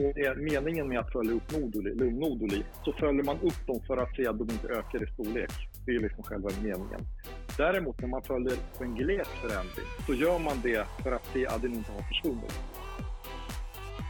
[0.00, 3.96] så är meningen med att följa upp noduli, lungnoduli, så följer man upp dem för
[3.96, 5.50] att se att de inte ökar i storlek.
[5.86, 7.00] Det är liksom själva meningen.
[7.56, 11.62] Däremot när man följer en gles förändring så gör man det för att se att
[11.62, 12.60] den inte har försvunnit.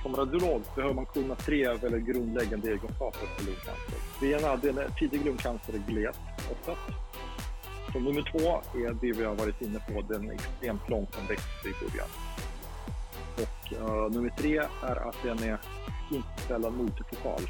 [0.02, 3.98] Som radiolog behöver man kunna tre väldigt grundläggande egenskaper för lungcancer.
[4.20, 6.16] Det ena är att tidig lungcancer är gles
[6.52, 6.80] oftast.
[7.92, 12.08] Som nummer två är det vi har varit inne på, den extremt långsamväxt i början.
[13.36, 15.58] Och uh, nummer tre är att den är
[16.10, 17.42] inte sällan multifokal.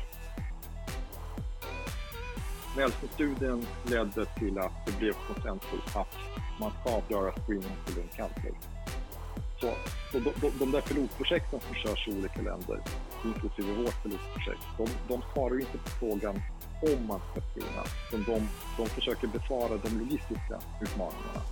[2.76, 6.16] Nelson-studien ledde till att det blev konsensus att
[6.60, 8.52] man ska göra screening på lungcancer.
[9.60, 9.70] Så,
[10.12, 12.80] så de, de, de där pilotprojekten som körs i olika länder,
[13.24, 16.42] inklusive vårt pilotprojekt, de, de svarar inte på frågan
[16.82, 21.42] om man ska screena, de, de försöker besvara de logistiska utmaningarna.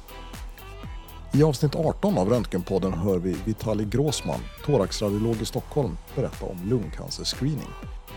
[1.38, 7.68] I avsnitt 18 av Röntgenpodden hör vi Vitali Gråsman, thoraxradiolog i Stockholm, berätta om lungcancerscreening.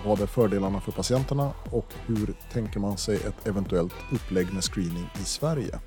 [0.06, 5.10] Vad är fördelarna för patienterna och hur tänker man sig ett eventuellt upplägg med screening
[5.22, 5.80] i Sverige?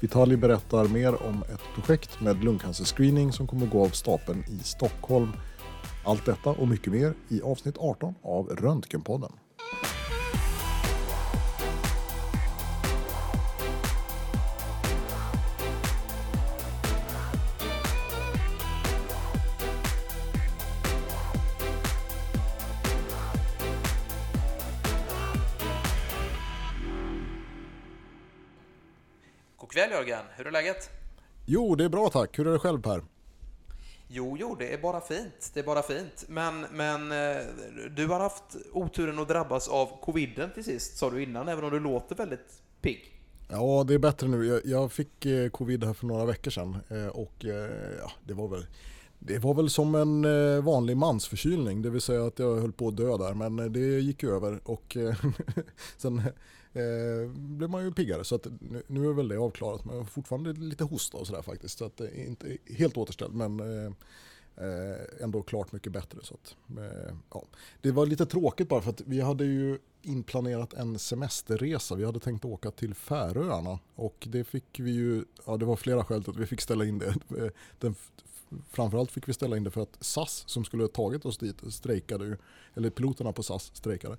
[0.00, 5.32] Vitali berättar mer om ett projekt med lungcancerscreening som kommer gå av stapeln i Stockholm.
[6.04, 9.32] Allt detta och mycket mer i avsnitt 18 av Röntgenpodden.
[29.80, 30.90] Kväll Jörgen, hur är läget?
[31.46, 32.38] Jo, det är bra tack.
[32.38, 33.02] Hur är det själv Per?
[34.08, 35.50] Jo, jo, det är bara fint.
[35.54, 36.24] Det är bara fint.
[36.28, 37.42] Men, men eh,
[37.90, 41.70] du har haft oturen att drabbas av coviden till sist, sa du innan, även om
[41.70, 43.20] du låter väldigt pigg.
[43.50, 44.62] Ja, det är bättre nu.
[44.64, 47.44] Jag, fick eh, covid här för några veckor sedan eh, och
[48.00, 48.66] ja, det var väl
[49.22, 52.88] det var väl som en eh, vanlig mansförkylning, det vill säga att jag höll på
[52.88, 55.14] att dö där, men eh, det gick över och eh,
[55.96, 56.18] sen
[56.72, 58.24] eh, blev man ju piggare.
[58.24, 58.46] Så att
[58.86, 59.84] nu, är väl det avklarat.
[59.84, 61.78] Men jag har fortfarande lite hosta och sådär faktiskt.
[61.78, 63.60] Så att det är inte helt återställd men
[64.56, 66.18] eh, ändå klart mycket bättre.
[66.22, 67.44] Så att, eh, ja.
[67.80, 71.94] Det var lite tråkigt bara för att vi hade ju inplanerat en semesterresa.
[71.94, 76.04] Vi hade tänkt åka till Färöarna och det fick vi ju, ja det var flera
[76.04, 77.14] skäl till att vi fick ställa in det.
[77.78, 77.94] Den,
[78.70, 81.56] framförallt fick vi ställa in det för att SAS som skulle ha tagit oss dit
[81.70, 82.36] strejkade
[82.74, 84.16] eller piloterna på SAS strejkade.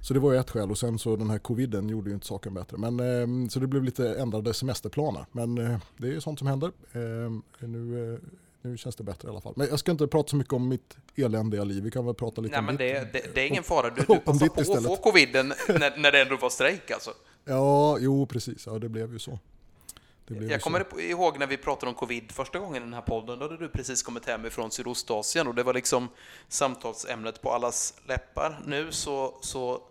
[0.00, 2.26] Så det var ju ett skäl och sen så den här coviden gjorde ju inte
[2.26, 2.76] saken bättre.
[2.76, 5.26] Men, eh, så det blev lite ändrade semesterplaner.
[5.32, 6.72] Men eh, det är ju sånt som händer.
[6.92, 8.20] Eh, nu,
[8.62, 9.52] nu känns det bättre i alla fall.
[9.56, 11.82] Men jag ska inte prata så mycket om mitt eländiga liv.
[11.82, 13.12] Vi kan väl prata lite Nej, om men ditt.
[13.12, 13.90] Det, det, det är ingen fara.
[13.90, 17.10] Du, du passade på att få coviden när, när det ändå var strejk alltså.
[17.44, 18.66] Ja, jo precis.
[18.66, 19.38] Ja, det blev ju så.
[20.40, 21.00] Jag kommer så.
[21.00, 23.38] ihåg när vi pratade om covid första gången i den här podden.
[23.38, 26.08] Då hade du precis kommit hem ifrån Sydostasien och det var liksom
[26.48, 28.62] samtalsämnet på allas läppar.
[28.66, 29.82] Nu så, så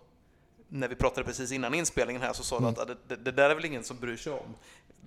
[0.69, 2.73] när vi pratade precis innan inspelningen här så sa mm.
[2.73, 4.55] du att det, det, det, där är väl ingen som bryr sig om.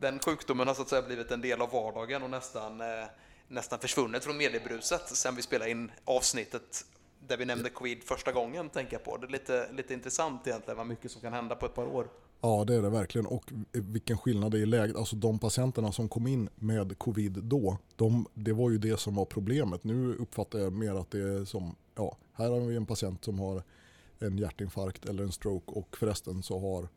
[0.01, 2.87] Den sjukdomen har så att säga blivit en del av vardagen och nästan, eh,
[3.49, 6.85] nästan försvunnit från mediebruset sen vi spelade in avsnittet
[7.29, 9.17] där vi nämnde covid första gången, tänker jag på.
[9.17, 12.09] Det är lite, lite intressant egentligen vad mycket som kan hända på ett par år.
[12.45, 13.27] Ja, det är det verkligen.
[13.27, 14.97] Och vilken skillnad det är i läget.
[14.97, 19.15] Alltså de patienterna som kom in med covid då, de, det var ju det som
[19.15, 19.85] var problemet.
[19.85, 23.39] Nu uppfattar jag mer att det är som, ja, här har vi en patient som
[23.39, 23.63] har
[24.19, 26.89] en hjärtinfarkt eller en stroke och förresten så har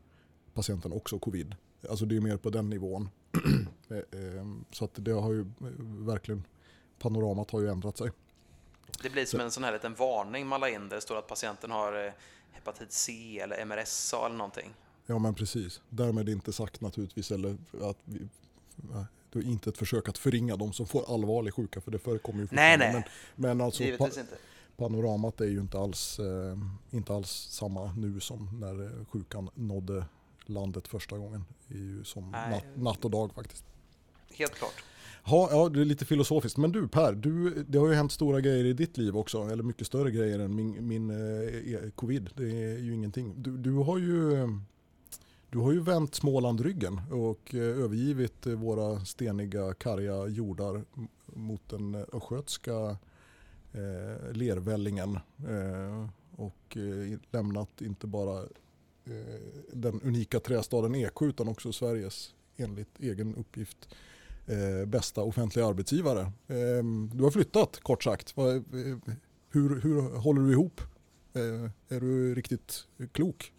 [0.54, 1.56] patienten också covid.
[1.90, 3.10] Alltså det är mer på den nivån.
[3.90, 5.46] Eh, ehm, så att det har ju
[6.06, 6.44] verkligen,
[7.00, 8.12] panoramat har ju ändrat sig.
[9.02, 11.28] Det blir som en sån här liten varning man la in där det står att
[11.28, 12.12] patienten har eh,
[12.52, 14.74] hepatit C eller MRSA eller någonting.
[15.10, 15.82] Ja men precis.
[15.90, 18.28] Därmed inte sagt naturligtvis eller att vi,
[19.30, 22.40] det är inte ett försök att förringa de som får allvarlig sjuka för det förekommer
[22.40, 23.04] ju Nej nej, men,
[23.36, 24.26] men alltså, inte
[24.78, 26.58] panoramat är ju inte alls, eh,
[26.92, 30.06] inte alls samma nu som när sjukan nådde
[30.46, 31.46] landet första gången.
[31.68, 33.66] Det är ju som natt, natt, och dag faktiskt.
[34.34, 34.84] Helt klart.
[35.24, 36.58] Ha, ja, det är lite filosofiskt.
[36.58, 39.42] Men du Per, du, det har ju hänt stora grejer i ditt liv också.
[39.42, 42.30] Eller mycket större grejer än min, min eh, e, covid.
[42.36, 43.34] Det är ju ingenting.
[43.38, 44.48] Du, du, har ju,
[45.50, 50.84] du har ju vänt Småland ryggen och eh, övergivit eh, våra steniga, karga jordar
[51.26, 52.98] mot den eh, östgötska
[53.74, 55.16] eh, lervällingen
[55.48, 58.40] eh, och eh, lämnat inte bara
[59.06, 59.42] eh,
[59.74, 63.96] den unika trästaden Eksjö utan också Sveriges enligt egen uppgift
[64.46, 66.22] eh, bästa offentliga arbetsgivare.
[66.48, 66.84] Eh,
[67.14, 68.34] du har flyttat kort sagt.
[69.50, 70.82] Hur, hur håller du ihop?
[71.90, 73.54] Är du riktigt klok?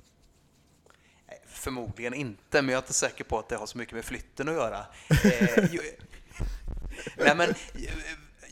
[1.48, 4.48] Förmodligen inte, men jag är inte säker på att det har så mycket med flytten
[4.48, 4.86] att göra.
[7.16, 7.54] Nej, men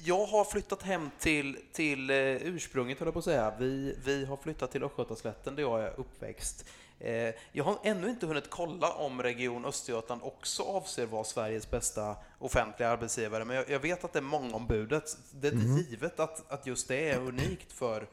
[0.04, 3.54] jag har flyttat hem till, till eh, ursprunget, höll jag på att säga.
[3.58, 6.64] Vi, vi har flyttat till Östgötaslätten där jag är uppväxt.
[7.00, 12.16] Eh, jag har ännu inte hunnit kolla om Region Östergötland också avser vara Sveriges bästa
[12.38, 15.18] offentliga arbetsgivare, men jag, jag vet att det är många om budet.
[15.30, 15.76] Det är mm.
[15.76, 18.08] givet att, att just det är unikt för,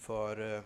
[0.00, 0.62] för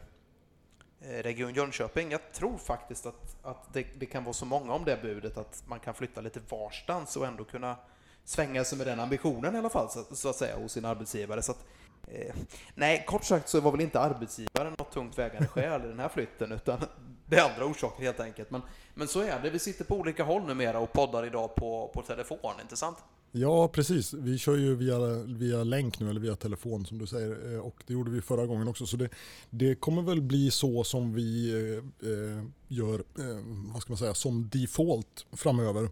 [1.01, 2.11] Eh, Region Jönköping.
[2.11, 5.63] Jag tror faktiskt att, att det, det, kan vara så många om det budet att
[5.67, 7.77] man kan flytta lite varstans och ändå kunna
[8.25, 11.43] svänga sig med den ambitionen i alla fall, så, så att säga, hos sin arbetsgivare.
[11.43, 11.65] Så att,
[12.09, 12.35] eh,
[12.75, 16.09] nej, kort sagt så var väl inte arbetsgivaren något tungt vägande skäl i den här
[16.09, 16.79] flytten, utan
[17.27, 18.51] det är andra orsaker helt enkelt.
[18.51, 18.63] Men,
[18.95, 22.03] men så är det, vi sitter på olika håll numera och poddar idag på, på
[22.03, 22.99] telefon, inte sant?
[23.33, 24.15] Ja, precis.
[24.15, 27.55] Vi kör ju via, via länk nu, eller via telefon som du säger.
[27.55, 28.87] Eh, och det gjorde vi förra gången också.
[28.87, 29.09] Så det,
[29.51, 34.15] det kommer väl bli så som vi eh, eh gör, eh, vad ska man säga,
[34.15, 35.91] som default framöver.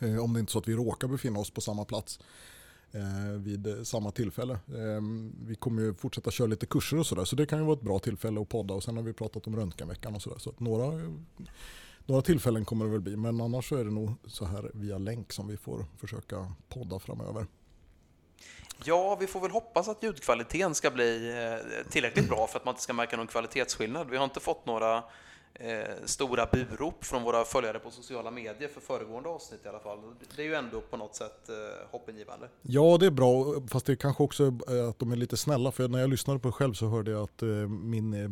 [0.00, 2.18] Eh, om det inte är så att vi råkar befinna oss på samma plats
[2.92, 4.58] eh, vid samma tillfälle.
[4.76, 7.24] Ehm, vi kommer ju fortsätta köra lite kurser och sådär.
[7.24, 8.74] Så det kan ju vara ett bra tillfälle att podda.
[8.74, 10.38] Och sen har vi pratat om röntgenveckan och sådär.
[10.38, 11.12] Så att några
[12.06, 14.98] några tillfällen kommer det väl bli, men annars så är det nog så här via
[14.98, 17.46] länk som vi får försöka podda framöver.
[18.84, 22.72] Ja, vi får väl hoppas att ljudkvaliteten ska bli eh, tillräckligt bra för att man
[22.72, 24.10] inte ska märka någon kvalitetsskillnad.
[24.10, 24.96] Vi har inte fått några
[25.54, 29.98] eh, stora burop från våra följare på sociala medier för föregående avsnitt i alla fall.
[30.36, 31.54] Det är ju ändå på något sätt eh,
[31.90, 32.48] hoppingivande.
[32.62, 35.88] Ja, det är bra, fast det kanske också är att de är lite snälla, för
[35.88, 38.30] när jag lyssnade på det själv så hörde jag att eh, min eh,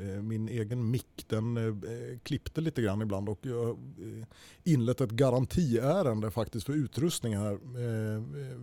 [0.00, 3.78] Eh, min egen mick den eh, eh, klippte lite grann ibland och jag
[4.64, 7.58] inlett ett garantiärende faktiskt för utrustning här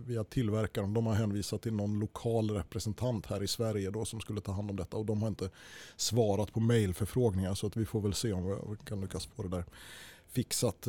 [0.06, 0.94] via tillverkaren.
[0.94, 4.70] De har hänvisat till någon lokal representant här i Sverige då som skulle ta hand
[4.70, 5.50] om detta och de har inte
[5.96, 9.48] svarat på mejlförfrågningar så att vi får väl se om vi kan lyckas få det
[9.48, 9.64] där
[10.28, 10.88] fixat.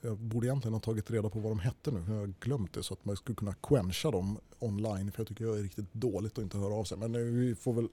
[0.00, 2.04] Jag borde egentligen ha tagit reda på vad de hette nu.
[2.08, 5.12] Jag har glömt det så att man skulle kunna quencha dem online.
[5.12, 6.98] För jag tycker jag är riktigt dåligt att inte höra av sig.
[6.98, 7.88] Men vi får väl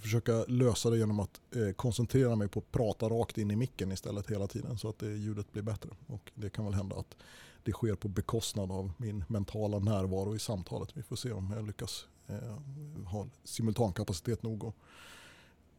[0.00, 3.92] försöka lösa det genom att eh, koncentrera mig på att prata rakt in i micken
[3.92, 5.90] istället hela tiden så att det, ljudet blir bättre.
[6.06, 7.16] Och det kan väl hända att
[7.62, 10.96] det sker på bekostnad av min mentala närvaro i samtalet.
[10.96, 12.58] Vi får se om jag lyckas eh,
[13.04, 14.74] ha simultankapacitet nog att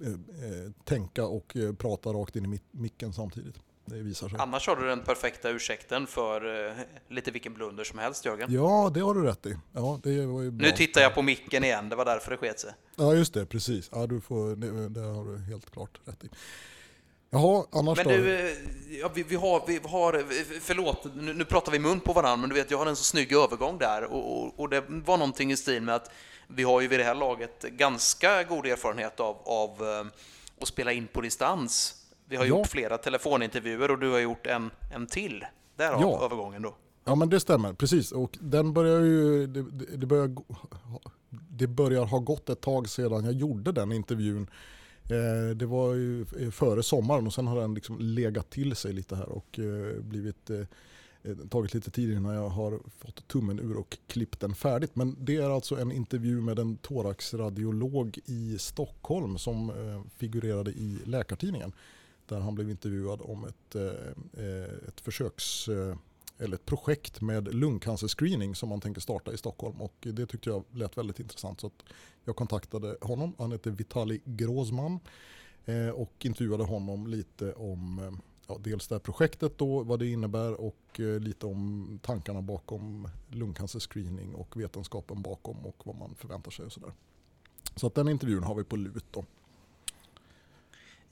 [0.06, 3.60] eh, eh tänka och eh, prata rakt in i micken samtidigt
[3.90, 4.40] det visar sig.
[4.40, 6.74] Annars har du den perfekta ursäkten för uh,
[7.10, 8.54] lite vilken blunder som helst, Jörgen.
[8.54, 9.58] Ja, det har du rätt i.
[9.74, 10.68] Ja, det var ju bra.
[10.68, 12.74] Nu tittar jag på micken igen, det var därför det sket sig.
[12.96, 13.90] Ja, just det, precis.
[13.94, 16.30] Ja, du får, det, det har du helt klart rätt i.
[17.32, 18.56] Jaha, annars men du, eh,
[18.90, 20.24] ja, vi, vi, har, vi har,
[20.60, 23.04] förlåt, nu, nu pratar vi mun på varandra, men du vet, jag har en så
[23.04, 26.12] snygg övergång där och, och, och, det var någonting i stil med att
[26.48, 29.82] vi har ju vid det här laget ganska god erfarenhet av, av
[30.62, 31.99] att spela in på distans
[32.30, 32.50] vi har ja.
[32.50, 35.46] gjort flera telefonintervjuer och du har gjort en, en till.
[35.76, 36.26] Därav ja.
[36.26, 36.76] övergången då.
[37.06, 38.12] Ja men det stämmer, precis.
[38.12, 39.66] Och den börjar ju, det,
[39.98, 40.36] det, börjar,
[41.30, 44.50] det börjar ha gått ett tag sedan jag gjorde den intervjun.
[45.04, 49.16] Eh, det var ju före sommaren och sen har den liksom legat till sig lite
[49.16, 53.98] här och eh, blivit eh, tagit lite tid innan jag har fått tummen ur och
[54.08, 54.96] klippt den färdigt.
[54.96, 59.72] Men det är alltså en intervju med en thoraxradiolog i Stockholm som
[60.18, 61.74] figurerade i Läkartidningen
[62.30, 65.96] där han blev intervjuad om ett, eh, eh, ett försöks eh,
[66.38, 69.82] eller ett projekt med lungcancerscreening som man tänker starta i Stockholm.
[69.82, 71.62] Och det tyckte jag lät väldigt intressant.
[71.62, 71.72] Så
[72.24, 75.00] jag kontaktade honom, han heter Vitali Grozman.
[75.66, 78.12] Eh, och intervjuade honom lite om eh,
[78.48, 84.36] ja, dels det här projektet då, vad det innebär och lite om tankarna bakom lungcancerscreening
[84.36, 86.94] och vetenskapen bakom och vad man förväntar sig och sådär.
[87.76, 89.26] Så att den intervjun har vi på lut då.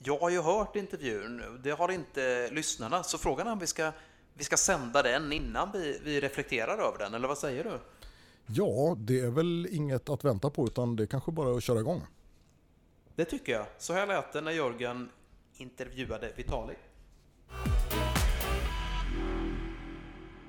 [0.04, 3.92] Jag har ju hört intervjun, det har inte lyssnarna, så frågan är om vi ska,
[4.34, 7.78] vi ska sända den innan vi, vi reflekterar över den, eller vad säger du?
[8.46, 11.80] Ja, det är väl inget att vänta på, utan det är kanske bara att köra
[11.80, 12.02] igång.
[13.16, 13.66] Det tycker jag.
[13.78, 15.10] Så här lät det när Jörgen
[15.56, 16.74] intervjuade Vitali.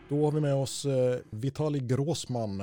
[0.09, 2.59] Då har vi med oss eh, Vitali Gråsman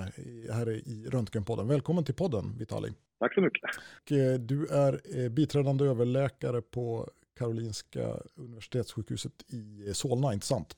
[0.51, 1.69] här i Röntgenpodden.
[1.69, 2.93] Välkommen till podden Vitali.
[3.19, 3.63] Tack så mycket.
[4.11, 10.77] Eh, du är eh, biträdande överläkare på Karolinska Universitetssjukhuset i Solna, inte sant?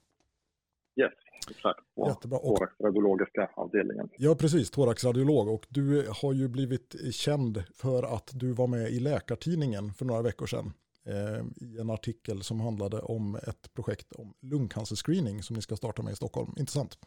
[0.96, 1.12] Yes,
[1.50, 1.80] exakt.
[1.94, 2.38] På Jättebra.
[2.38, 4.08] thoraxradiologiska avdelningen.
[4.18, 4.70] Ja, precis.
[4.70, 5.48] Thoraxradiolog.
[5.48, 10.22] Och du har ju blivit känd för att du var med i Läkartidningen för några
[10.22, 10.72] veckor sedan
[11.06, 16.02] eh, i en artikel som handlade om ett projekt om lungcancerscreening som ni ska starta
[16.02, 16.54] med i Stockholm.
[16.56, 16.98] Intressant.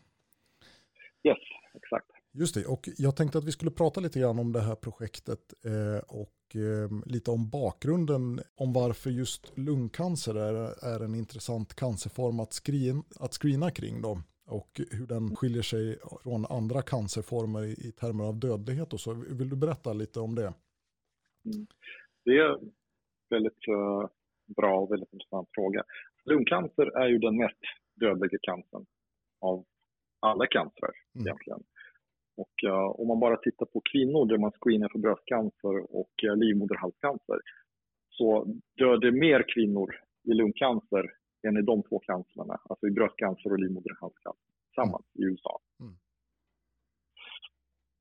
[1.23, 1.37] Yes,
[1.73, 2.07] exakt.
[2.33, 5.53] Just det, och jag tänkte att vi skulle prata lite grann om det här projektet
[5.65, 12.39] eh, och eh, lite om bakgrunden om varför just lungcancer är, är en intressant cancerform
[12.39, 14.01] att, screen, att screena kring.
[14.01, 14.21] Då.
[14.47, 19.13] och hur den skiljer sig från andra cancerformer i, i termer av dödlighet och så.
[19.13, 20.53] Vill du berätta lite om det?
[21.45, 21.67] Mm.
[22.25, 22.71] Det är en
[23.29, 24.07] väldigt uh,
[24.55, 25.83] bra och väldigt intressant fråga.
[26.25, 27.61] Lungcancer är ju den mest
[27.95, 28.85] dödliga cancern
[29.41, 29.65] av
[30.19, 31.27] alla cancrar mm.
[31.27, 31.63] egentligen.
[32.41, 36.35] Och uh, om man bara tittar på kvinnor där man screenar för bröstcancer och uh,
[36.35, 37.39] livmoderhalscancer
[38.09, 38.27] så
[38.77, 39.89] dör det mer kvinnor
[40.29, 41.05] i lungcancer
[41.47, 45.19] än i de två cancerna, alltså i bröstcancer och livmoderhalscancer tillsammans mm.
[45.19, 45.59] i USA.
[45.79, 45.93] Mm.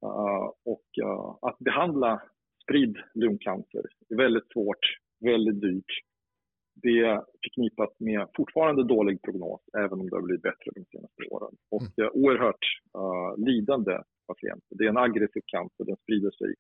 [0.05, 2.23] Uh, och uh, att behandla
[2.63, 4.85] spridd lungcancer är väldigt svårt,
[5.21, 5.93] väldigt dyrt.
[6.83, 11.23] Det är förknippat med fortfarande dålig prognos, även om det har blivit bättre de senaste
[11.31, 11.55] åren.
[11.71, 12.11] Och mm.
[12.15, 12.65] oerhört
[12.99, 13.99] uh, lidande
[14.31, 14.73] patienter.
[14.79, 16.55] Det är en aggressiv cancer, den sprider sig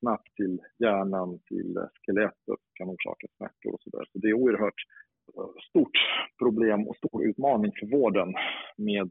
[0.00, 1.70] snabbt till hjärnan, till
[2.02, 4.04] skelettet, kan orsaka smärtor och sådär.
[4.12, 4.80] Så det är oerhört
[5.68, 5.96] stort
[6.38, 8.34] problem och stor utmaning för vården
[8.76, 9.10] med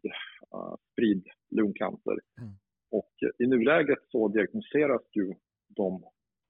[0.55, 2.17] uh, spridd lungcancer.
[2.41, 2.53] Mm.
[2.91, 5.33] Och i nuläget så diagnoseras ju
[5.67, 6.03] de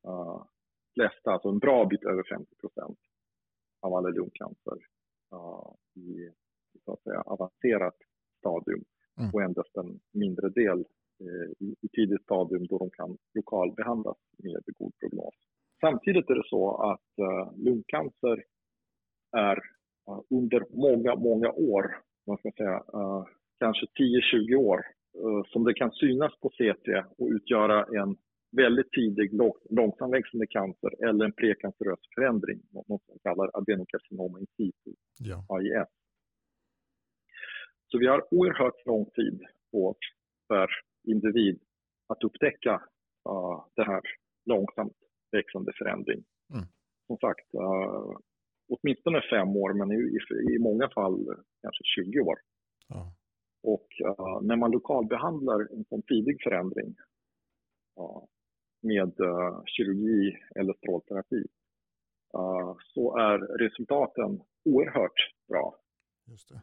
[0.07, 0.43] uh,
[0.93, 2.99] flesta, alltså en bra bit över 50 procent
[3.81, 4.77] av alla lungcancer
[5.33, 5.71] uh,
[6.03, 6.31] i
[6.85, 7.97] så att säga, avancerat
[8.39, 8.83] stadium
[9.19, 9.31] mm.
[9.33, 10.85] och endast en mindre del
[11.59, 15.35] i, i tidigt stadium då de kan lokalbehandlas med god prognos.
[15.81, 18.43] Samtidigt är det så att uh, lungcancer
[19.37, 19.57] är
[20.09, 21.85] uh, under många, många år,
[22.27, 23.25] man ska säga, uh,
[23.59, 24.81] kanske 10-20 år,
[25.47, 28.17] som det kan synas på CT och utgöra en
[28.51, 29.33] väldigt tidig
[29.69, 35.45] långsamväxande cancer eller en prekancerös förändring, något som kallar adenokarcinoma in situ, ja.
[35.49, 35.87] AIS.
[37.87, 39.41] Så vi har oerhört lång tid
[39.71, 39.95] på
[40.47, 40.69] per
[41.07, 41.59] individ
[42.07, 42.73] att upptäcka
[43.29, 44.01] uh, det här
[44.45, 44.97] långsamt
[45.31, 46.23] växande förändring.
[46.53, 46.65] Mm.
[47.07, 48.17] Som sagt, uh,
[48.69, 51.25] åtminstone fem år, men i, i, i många fall
[51.61, 52.37] kanske 20 år.
[52.87, 53.13] Ja.
[53.63, 56.95] Och uh, när man lokalbehandlar en sån tidig förändring
[57.99, 58.23] uh,
[58.81, 61.43] med uh, kirurgi eller strålterapi
[62.93, 65.75] så är resultaten oerhört bra.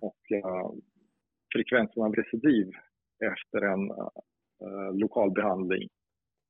[0.01, 0.21] Och
[1.53, 2.71] frekvensen av recidiv
[3.33, 3.91] efter en
[4.93, 5.89] lokalbehandling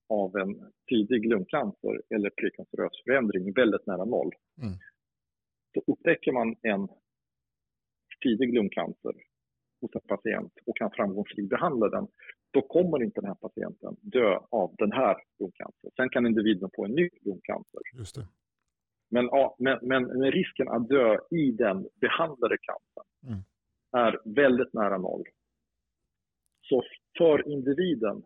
[0.08, 4.30] av en tidig lungcancer eller precancerös förändring väldigt nära noll.
[4.62, 4.74] Mm.
[5.74, 6.88] Så upptäcker man en
[8.22, 9.14] tidig lungcancer
[9.80, 12.06] hos en patient och kan framgångsrikt behandla den,
[12.50, 15.90] då kommer inte den här patienten dö av den här lungcancern.
[15.96, 17.80] Sen kan individen få en ny lungcancer.
[17.98, 18.26] Just det.
[19.10, 23.40] Men, ja, men, men, risken att dö i den behandlade cancern mm.
[23.96, 25.24] är väldigt nära noll.
[26.72, 26.82] Så
[27.18, 28.16] för individen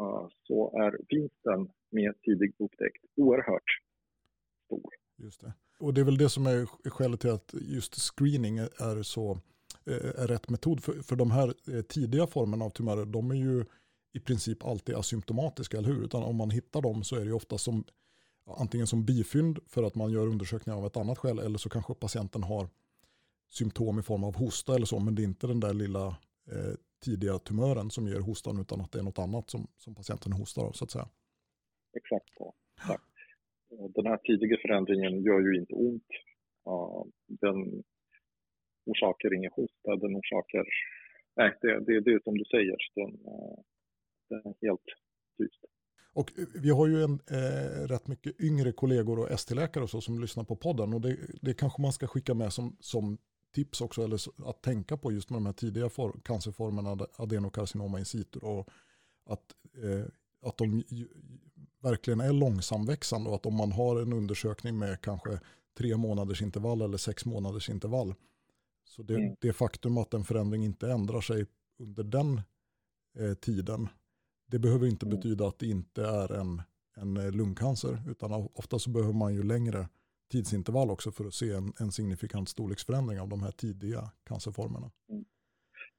[0.00, 3.70] uh, så är vinsten med tidig upptäckt oerhört
[4.64, 4.90] stor.
[5.16, 5.52] Just det.
[5.78, 9.30] Och det är väl det som är skälet till att just screening är så
[9.86, 10.82] eh, är rätt metod.
[10.82, 13.64] För, för de här eh, tidiga formerna av tumörer, de är ju
[14.12, 16.04] i princip alltid asymptomatiska, eller hur?
[16.04, 17.84] Utan om man hittar dem så är det ofta som
[18.58, 21.94] antingen som bifynd för att man gör undersökningar av ett annat skäl eller så kanske
[21.94, 22.68] patienten har
[23.50, 26.06] symptom i form av hosta eller så, men det är inte den där lilla
[26.50, 26.74] eh,
[27.06, 30.62] tidiga tumören som ger hostan utan att det är något annat som, som patienten hostar
[30.68, 31.08] av så att säga.
[31.98, 32.54] Exakt så.
[32.78, 33.12] Exakt.
[33.96, 36.10] Den här tidiga förändringen gör ju inte ont.
[37.44, 37.58] Den
[38.90, 40.64] orsakar ingen hosta, den orsakar...
[41.36, 43.10] Nej, det, det, det är som du säger, den,
[44.30, 44.88] den är helt
[45.38, 45.62] tyst.
[46.12, 46.30] Och
[46.62, 50.44] vi har ju en, eh, rätt mycket yngre kollegor och ST-läkare och så som lyssnar
[50.44, 53.18] på podden och det, det kanske man ska skicka med som, som
[53.56, 58.04] tips också eller att tänka på just med de här tidiga for, cancerformerna adenokarcinoma in
[58.04, 58.68] situ och
[59.26, 60.04] att, eh,
[60.42, 60.84] att de
[61.82, 65.40] verkligen är långsamväxande och att om man har en undersökning med kanske
[65.78, 68.14] tre månaders intervall eller sex månaders intervall
[68.84, 69.36] så det, mm.
[69.40, 71.46] det faktum att en förändring inte ändrar sig
[71.78, 72.40] under den
[73.18, 73.88] eh, tiden
[74.46, 75.16] det behöver inte mm.
[75.16, 76.62] betyda att det inte är en,
[76.96, 79.88] en eh, lungcancer utan ofta så behöver man ju längre
[80.32, 84.90] tidsintervall också för att se en, en signifikant storleksförändring av de här tidiga cancerformerna.
[85.10, 85.24] Mm.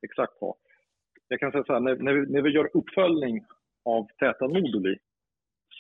[0.02, 0.56] Exakt så.
[1.28, 3.46] Jag kan säga så här, när, när, vi, när vi gör uppföljning
[3.86, 4.96] av täta noduli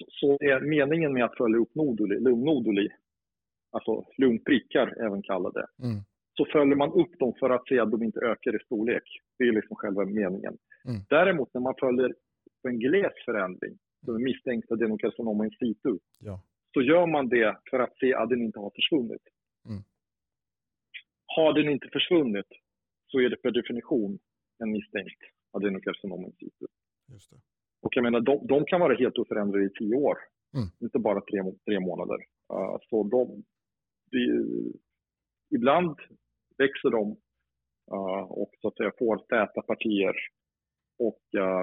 [0.08, 2.90] så är meningen med att följa upp noduli, lungnoduli,
[3.72, 6.00] alltså lungprickar även kallade, mm.
[6.38, 9.04] så följer man upp dem för att se att de inte ökar i storlek.
[9.38, 10.58] Det är liksom själva meningen.
[10.86, 11.02] Mm.
[11.10, 12.14] Däremot när man följer
[12.64, 16.42] en gles förändring, som är misstänkt adenokarcinoma in situ, ja.
[16.78, 19.26] Så gör man det för att se att den inte har försvunnit.
[19.70, 19.82] Mm.
[21.26, 22.52] Har den inte försvunnit
[23.08, 24.20] så är det per definition
[24.64, 26.66] en misstänkt adenokarcinoma in situ.
[27.12, 27.38] Just det.
[27.82, 30.18] Och jag menar, de, de kan vara helt oförändrade i tio år,
[30.56, 30.68] mm.
[30.80, 32.18] inte bara tre, tre månader.
[32.54, 33.44] Uh, så de,
[34.12, 34.20] de,
[35.56, 35.96] ibland
[36.58, 37.18] växer de
[38.28, 40.16] och så att säga får täta partier
[41.00, 41.22] och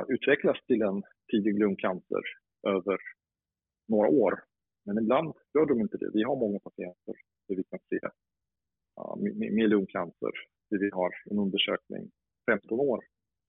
[0.08, 2.22] utvecklas till en tidig lungcancer
[2.66, 2.98] över
[3.88, 4.34] några år.
[4.86, 6.10] Men ibland gör de inte det.
[6.14, 7.14] Vi har många patienter
[7.48, 8.00] där vi kan se
[9.56, 10.32] med lungcancer,
[10.70, 12.10] där vi har en undersökning
[12.50, 13.00] 15 år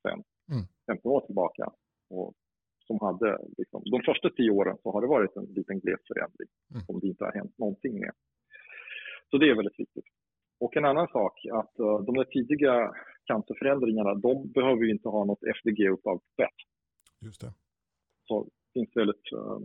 [0.01, 0.65] sedan, mm.
[0.91, 1.65] 15 år tillbaka.
[2.09, 2.33] Och
[2.87, 6.81] som hade, liksom, de första tio åren så har det varit en liten glesförändring mm.
[6.85, 8.11] som det inte har hänt någonting med.
[9.29, 10.05] Så det är väldigt viktigt.
[10.59, 12.93] Och en annan sak, att uh, de där tidiga
[13.25, 16.19] cancerförändringarna, de behöver ju inte ha något FDG-upptag.
[17.21, 17.53] Just det.
[18.27, 19.59] Så det finns väldigt uh,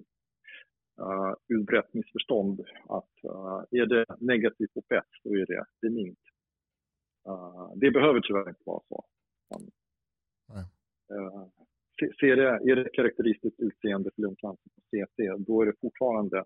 [1.01, 6.19] uh, utbrett missförstånd att uh, är det negativt på PET så är det benint.
[7.29, 9.05] Uh, det behöver tyvärr inte vara så.
[10.49, 10.65] Nej.
[11.13, 11.47] Uh,
[12.21, 16.45] ser det, är det karaktäristiskt utseende för lungcancer på CT, då är det fortfarande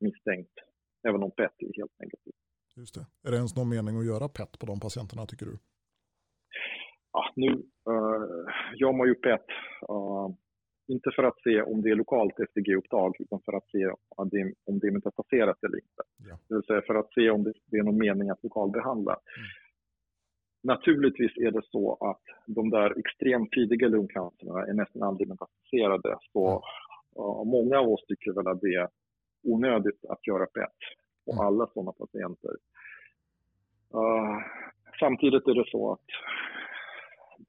[0.00, 0.54] misstänkt,
[1.08, 2.40] även om PET är helt negativt.
[2.76, 3.06] Just det.
[3.26, 5.58] Är det ens någon mening att göra PET på de patienterna, tycker du?
[7.12, 7.50] Ja, nu
[7.90, 8.44] uh,
[8.76, 9.46] gör man ju PET,
[10.90, 14.52] inte för att se om det är lokalt FDG-upptag, utan för att se om det,
[14.66, 16.02] om det är metastaserat eller inte.
[16.28, 16.38] Ja.
[16.48, 19.12] Det vill säga för att se om det, det är någon mening att lokalbehandla.
[19.12, 19.48] Mm.
[20.62, 26.16] Naturligtvis är det så att de där extremt tidiga lungcancerna är nästan aldrig metastaserade.
[26.32, 26.62] Så
[27.18, 28.88] uh, många av oss tycker väl att det är
[29.42, 30.78] onödigt att göra PET
[31.24, 31.46] på mm.
[31.46, 32.54] alla sådana patienter.
[33.94, 34.38] Uh,
[35.00, 36.06] samtidigt är det så att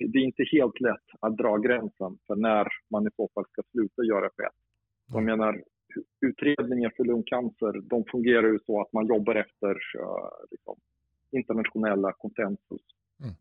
[0.08, 3.62] det är inte helt lätt att dra gränsen för när man i så fall ska
[3.72, 4.53] sluta göra PET.
[5.13, 5.63] Jag menar,
[6.22, 10.75] utredningen för lungcancer, de fungerar ju så att man jobbar efter uh, liksom,
[11.31, 12.86] internationella konsensus.
[13.24, 13.34] Mm.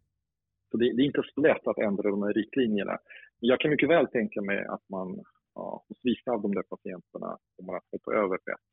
[0.71, 2.99] Så det, det, är inte så lätt att ändra de här riktlinjerna.
[3.41, 5.25] Jag kan mycket väl tänka mig att man
[5.55, 8.67] ja, hos vissa av de där patienterna kommer att hoppa över PET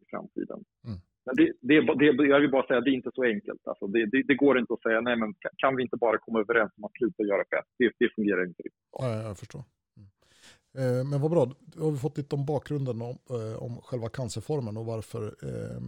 [0.00, 0.64] i framtiden.
[0.84, 0.98] Mm.
[1.26, 3.66] Men det, det, det, jag vill bara säga, det är inte så enkelt.
[3.66, 6.40] Alltså det, det, det, går inte att säga, nej men kan vi inte bara komma
[6.40, 7.68] överens om att sluta göra fett?
[7.78, 8.88] Det, det fungerar inte riktigt.
[8.92, 9.62] Ja, jag förstår.
[9.96, 10.08] Mm.
[10.78, 14.08] Eh, men vad bra, då har vi fått lite om bakgrunden om, eh, om själva
[14.08, 15.80] cancerformen och varför, eh,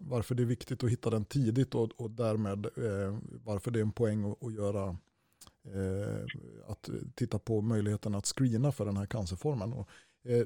[0.00, 3.82] varför det är viktigt att hitta den tidigt och, och därmed eh, varför det är
[3.82, 4.96] en poäng att, att göra
[5.74, 6.24] eh,
[6.66, 9.72] att titta på möjligheten att screena för den här cancerformen.
[9.72, 9.88] Och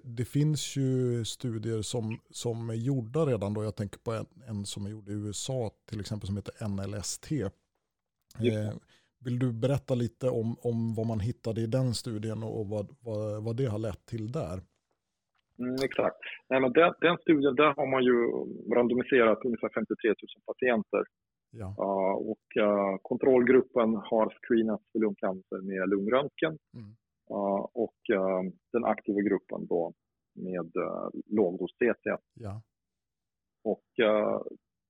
[0.03, 3.65] det finns ju studier som, som är gjorda redan då.
[3.65, 7.33] Jag tänker på en, en som är gjord i USA till exempel som heter NLST.
[7.33, 8.75] Eh,
[9.25, 13.45] vill du berätta lite om, om vad man hittade i den studien och vad, vad,
[13.45, 14.61] vad det har lett till där?
[15.59, 16.23] Mm, exakt.
[16.51, 18.17] Nej, men den, den, studien, där har man ju
[18.75, 21.05] randomiserat ungefär 53 000 patienter.
[21.51, 21.67] Ja.
[21.67, 26.59] Uh, och uh, kontrollgruppen har screenats för lungcancer med lungröntgen.
[26.75, 26.91] Mm.
[27.31, 29.93] Eh, och eh, den aktiva gruppen då
[30.35, 32.07] med uh, lågdos CT.
[32.35, 32.63] Ja.
[33.65, 33.85] Och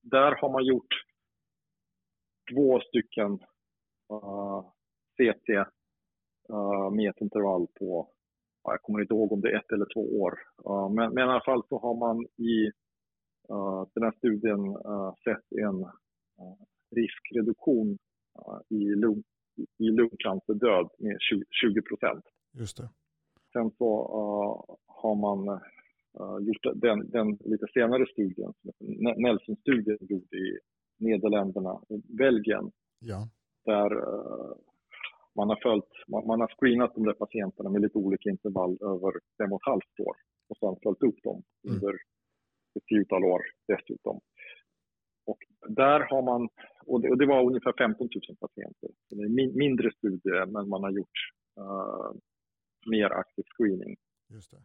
[0.03, 0.95] där har man gjort
[2.53, 3.39] två stycken
[5.17, 5.49] CT
[6.93, 8.11] med ett intervall på,
[8.63, 10.39] jag kommer inte ihåg om det är ett eller två år.
[10.95, 12.71] men, men i alla fall så har man i
[13.95, 14.61] den här studien
[15.25, 15.87] sett en
[16.97, 17.99] riskreduktion
[18.69, 18.85] i
[19.59, 21.17] i lungcancerdöd med
[21.63, 22.25] 20 procent.
[22.53, 22.89] Just det.
[23.53, 25.49] Sen så uh, har man
[26.21, 28.53] uh, gjort den, den, lite senare studien,
[29.17, 30.59] Nelson-studien gjord i
[30.99, 32.71] Nederländerna och Belgien.
[33.01, 33.29] Ja.
[33.65, 34.55] Där uh,
[35.37, 39.13] man har följt, man, man, har screenat de där patienterna med lite olika intervall över
[39.39, 40.17] fem och ett halvt år
[40.49, 41.75] och sen följt upp dem mm.
[41.75, 41.93] under
[42.77, 44.21] ett tiotal år dessutom.
[45.27, 46.49] Och där har man,
[46.89, 48.91] och det, och det var ungefär 15 000 patienter.
[49.11, 51.19] Det är min, mindre studie, men man har gjort
[51.61, 52.11] uh,
[52.87, 53.97] mer aktiv screening.
[54.35, 54.63] Just det.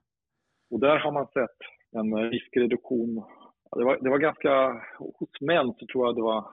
[0.72, 1.60] Och där har man sett
[1.92, 3.16] en riskreduktion.
[3.78, 4.54] Det var, det var ganska,
[4.98, 6.46] hos män så tror jag det var,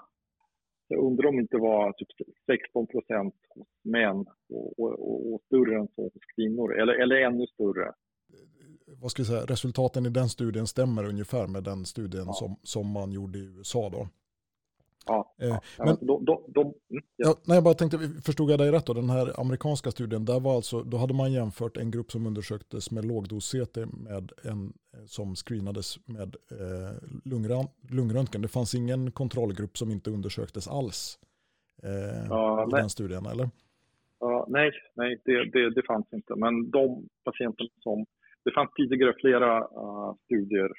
[0.88, 2.08] jag undrar om det inte var typ
[2.46, 7.46] 16 procent hos män och, och, och, större än så hos kvinnor, eller, eller ännu
[7.46, 7.92] större
[8.98, 12.32] vad ska jag säga, resultaten i den studien stämmer ungefär med den studien ja.
[12.32, 14.08] som, som man gjorde i USA då.
[15.06, 15.34] Ja,
[15.78, 16.74] men, de, de, de,
[17.16, 17.34] ja.
[17.44, 20.54] nej, jag bara tänkte, förstod jag dig rätt då, den här amerikanska studien, där var
[20.54, 25.34] alltså, då hade man jämfört en grupp som undersöktes med lågdos-CT med en eh, som
[25.34, 26.94] screenades med eh,
[27.90, 28.42] lungröntgen.
[28.42, 31.18] Det fanns ingen kontrollgrupp som inte undersöktes alls
[31.82, 32.80] eh, ja, i nej.
[32.80, 33.50] den studien, eller?
[34.20, 36.34] Ja, nej, nej det, det, det fanns inte.
[36.36, 38.06] Men de patienter som...
[38.44, 40.70] Det fanns tidigare flera uh, studier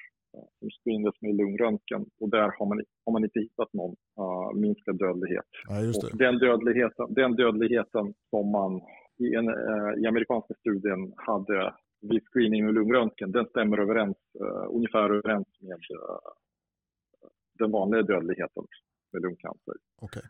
[0.60, 4.98] som screenades med lungröntgen och där har man, har man inte hittat någon uh, minskad
[4.98, 5.46] dödlighet.
[5.70, 5.76] Ja,
[6.14, 8.82] den, dödligheten, den dödligheten som man
[9.18, 14.76] i, en, uh, i amerikanska studien hade vid screening med lungröntgen, den stämmer överens, uh,
[14.78, 15.80] ungefär överens med
[17.60, 18.64] den vanliga dödligheten
[19.14, 19.76] med lungcancer.
[20.02, 20.24] Okay.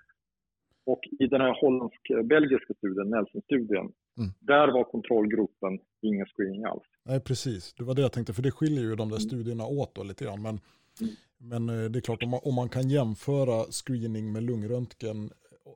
[0.85, 4.29] Och i den här holländsk-belgiska studien, Nelson-studien, mm.
[4.39, 6.83] där var kontrollgruppen ingen screening alls.
[7.05, 7.73] Nej, precis.
[7.73, 9.29] Det var det jag tänkte, för det skiljer ju de där mm.
[9.29, 10.41] studierna åt då lite grann.
[10.41, 10.59] Men,
[11.01, 11.13] mm.
[11.37, 15.29] men eh, det är klart, om man, om man kan jämföra screening med lungröntgen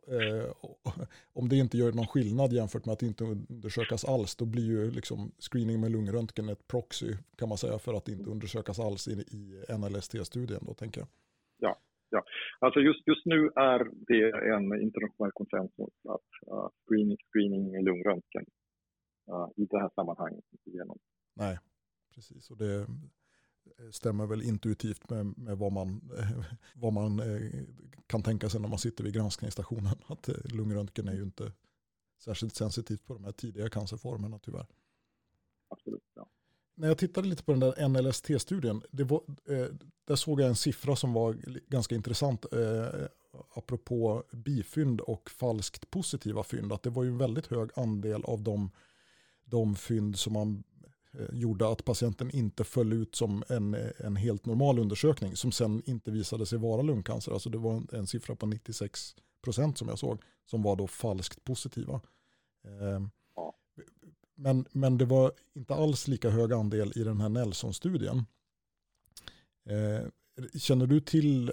[0.07, 0.51] eh,
[1.33, 4.91] om det inte gör någon skillnad jämfört med att inte undersökas alls, då blir ju
[4.91, 9.11] liksom screening med lungröntgen ett proxy kan man säga för att inte undersökas alls i,
[9.11, 11.07] i NLST-studien då tänker jag.
[12.15, 12.23] Ja,
[12.59, 14.21] alltså just, just nu är det
[14.55, 18.45] en internationell konsensus att uh, screening, screening med lungröntgen
[19.31, 20.85] uh, i det här sammanhanget inte.
[21.35, 21.57] Nej,
[22.15, 22.51] precis.
[22.51, 22.87] Och det,
[23.91, 26.01] stämmer väl intuitivt med, med vad man,
[26.75, 27.63] vad man eh,
[28.07, 29.95] kan tänka sig när man sitter vid granskningsstationen.
[30.07, 31.51] Att eh, lungröntgen är ju inte
[32.23, 34.67] särskilt sensitivt på de här tidiga cancerformerna tyvärr.
[35.67, 36.29] Absolut, ja.
[36.75, 38.81] När jag tittade lite på den där NLST-studien,
[39.49, 39.65] eh,
[40.05, 41.33] där såg jag en siffra som var
[41.69, 43.05] ganska intressant eh,
[43.53, 46.73] apropå bifynd och falskt positiva fynd.
[46.73, 48.71] Att det var ju en väldigt hög andel av de,
[49.45, 50.63] de fynd som man
[51.19, 55.81] Eh, gjorde att patienten inte föll ut som en, en helt normal undersökning som sen
[55.85, 57.31] inte visade sig vara lungcancer.
[57.31, 60.87] Alltså det var en, en siffra på 96 procent som jag såg som var då
[60.87, 62.01] falskt positiva.
[62.65, 63.01] Eh,
[64.35, 68.17] men, men det var inte alls lika hög andel i den här Nelson-studien.
[69.69, 70.07] Eh,
[70.59, 71.51] känner du till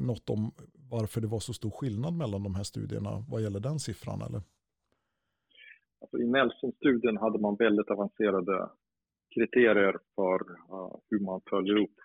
[0.00, 0.52] något om
[0.90, 4.20] varför det var så stor skillnad mellan de här studierna vad gäller den siffran?
[4.22, 4.42] Eller?
[6.00, 8.68] Alltså I Nelson-studien hade man väldigt avancerade
[9.34, 11.96] kriterier för uh, hur man följer upp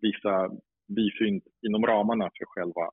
[0.00, 0.50] vissa
[0.88, 2.90] bifynd inom ramarna för själva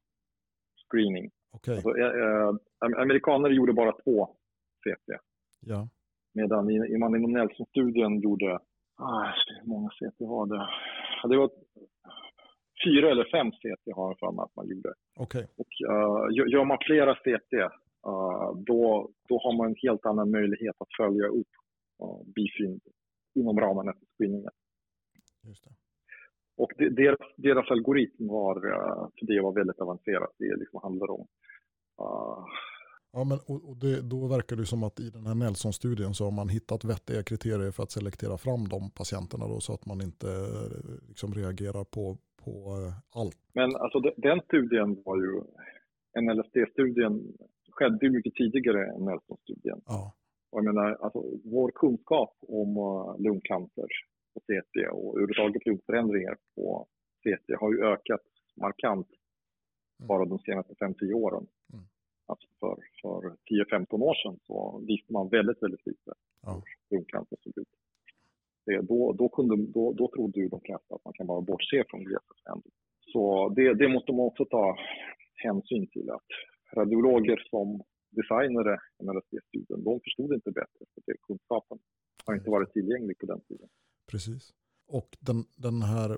[0.87, 1.31] screening.
[1.51, 1.75] Okay.
[1.75, 4.25] Alltså, uh, amerikaner gjorde bara två
[4.83, 5.09] CT.
[5.59, 5.89] Ja.
[6.33, 6.65] Medan
[6.99, 8.59] man inom Nelson-studien gjorde,
[8.97, 10.67] ah, hur många CT var det?
[11.29, 11.49] Det var
[12.85, 14.93] fyra eller fem CT har jag för mig att man gjorde.
[15.19, 15.45] Okay.
[15.61, 20.75] Och uh, gör man flera CT, uh, då, då har man en helt annan möjlighet
[20.79, 21.53] att följa upp
[22.03, 22.81] uh, bifynd
[23.35, 24.51] inom ramarna för screeningen.
[25.47, 25.71] Just det.
[26.57, 30.31] Och deras, deras algoritm var, eh, för det var väldigt avancerat.
[30.37, 31.27] Det liksom handlar om
[32.01, 32.45] uh,
[33.15, 36.23] Ja, men och, och det, då verkar det som att i den här Nelson-studien så
[36.23, 40.01] har man hittat vettiga kriterier för att selektera fram de patienterna då, så att man
[40.01, 42.53] inte eh, liksom reagerar på, på
[43.19, 43.37] allt.
[43.53, 45.31] Men alltså den studien var ju,
[46.23, 47.13] NLSD-studien
[47.71, 49.81] skedde ju mycket tidigare än Nelson-studien.
[49.85, 50.13] Ja.
[50.51, 53.89] Och jag menar, alltså, vår kunskap om uh, lungcancer
[54.33, 56.87] på CT och överhuvudtaget lungförändringar på
[57.21, 58.21] CT har ju ökat
[58.61, 59.07] markant
[59.99, 60.07] mm.
[60.07, 61.47] bara de senaste 5-10 åren.
[61.73, 61.85] Mm.
[62.25, 66.61] Alltså för, för 10-15 år sedan så visste man väldigt, väldigt lite ja.
[66.89, 67.67] hur lungcancer såg ut.
[68.65, 71.83] Det, då, då, kunde, då, då trodde ju de flesta att man kan bara bortse
[71.89, 72.73] från glesbygdsförändring.
[73.13, 74.77] Så det, det måste man också ta
[75.35, 76.29] hänsyn till att
[76.73, 81.79] radiologer som designade NLSD-studien, de förstod inte bättre för det kunskapen
[82.25, 83.69] har inte varit tillgänglig på den tiden.
[84.11, 84.53] Precis.
[84.87, 86.09] Och den, den här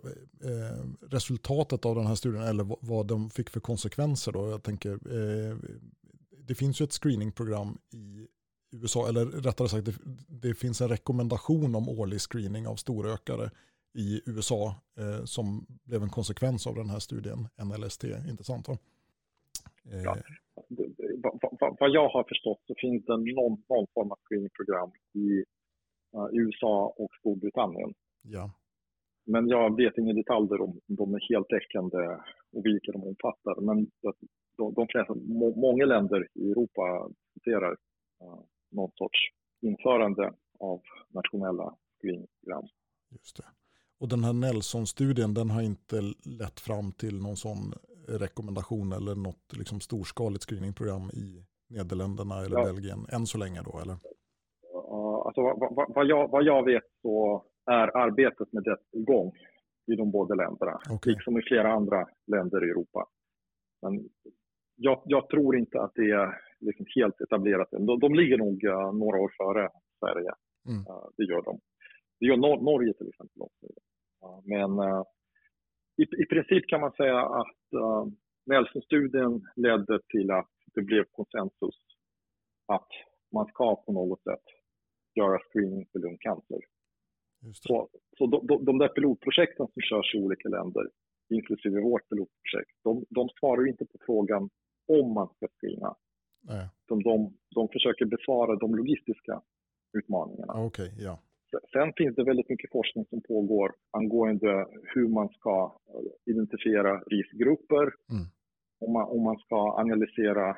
[0.43, 4.91] eh, resultatet av den här studien, eller vad de fick för konsekvenser då, jag tänker,
[4.91, 5.57] eh,
[6.47, 8.27] det finns ju ett screeningprogram i
[8.71, 9.95] USA, eller rättare sagt, det,
[10.27, 13.49] det, finns en rekommendation om årlig screening av storökare
[13.93, 18.77] i USA eh, som blev en konsekvens av den här studien, NLST, intressant va?
[19.91, 20.17] Eh, ja,
[21.79, 25.43] vad jag har förstått så finns det någon, någon form av screeningprogram i
[26.15, 27.93] uh, USA och Storbritannien.
[28.25, 28.51] Ja.
[29.25, 31.97] Men jag vet inga detaljer om de är heltäckande
[32.51, 33.61] och vilka de omfattar.
[33.61, 33.87] Men
[34.57, 38.39] de, de flesta, må, många länder i Europa diskuterar uh,
[38.71, 39.19] någon sorts
[39.61, 42.67] införande av nationella screeningprogram.
[43.11, 43.43] Just det.
[43.99, 46.01] Och den här Nelson-studien, den har inte
[46.39, 47.73] lett fram till någon sån
[48.07, 52.63] rekommendation eller något liksom storskaligt screeningprogram i Nederländerna eller ja.
[52.63, 53.97] Belgien än så länge då eller?
[55.25, 59.31] Alltså, vad, vad, vad, jag, vad jag vet så är arbetet med det igång
[59.91, 61.13] i de båda länderna, okay.
[61.13, 63.07] liksom i flera andra länder i Europa.
[63.81, 64.09] Men
[64.75, 68.93] jag, jag tror inte att det är liksom helt etablerat De, de ligger nog uh,
[68.93, 70.31] några år före Sverige.
[70.67, 70.79] Mm.
[70.79, 71.59] Uh, det gör de.
[72.19, 73.65] Det gör Nor Norge till exempel också.
[74.23, 74.71] Uh, men
[75.97, 78.05] i, i princip kan man säga att uh,
[78.45, 81.79] Nelson-studien ledde till att det blev konsensus
[82.67, 82.89] att
[83.33, 84.45] man ska på något sätt
[85.15, 86.59] göra screening för lungcancer.
[87.53, 90.83] Så, så de, de, de, där pilotprojekten som körs i olika länder,
[91.29, 94.49] inklusive vårt pilotprojekt, de, de svarar inte på frågan
[94.87, 95.95] om man ska screena.
[96.41, 96.69] Nej.
[96.87, 99.41] De, de, de försöker besvara de logistiska
[99.97, 100.65] utmaningarna.
[100.65, 101.19] Okay, ja.
[101.71, 105.77] Sen finns det väldigt mycket forskning som pågår angående hur man ska
[106.25, 108.25] identifiera riskgrupper, mm.
[108.79, 110.57] om, man, om man ska analysera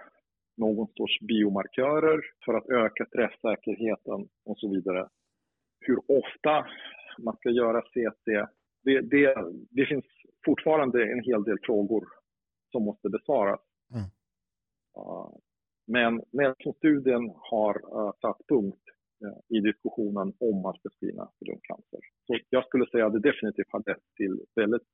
[0.58, 5.08] någon sorts biomarkörer för att öka träffsäkerheten och så vidare.
[5.80, 6.68] Hur ofta
[7.20, 8.26] man ska göra CT,
[8.84, 9.36] det, det,
[9.70, 10.06] det finns
[10.46, 12.08] fortfarande en hel del frågor
[12.72, 13.62] som måste besvaras.
[13.94, 14.06] Mm.
[14.98, 15.32] Uh,
[15.88, 18.84] men Nelson-studien har uh, satt punkt
[19.26, 22.00] uh, i diskussionen om man ska screena för lungcancer.
[22.28, 24.88] Så jag skulle säga att det definitivt har lett till väldigt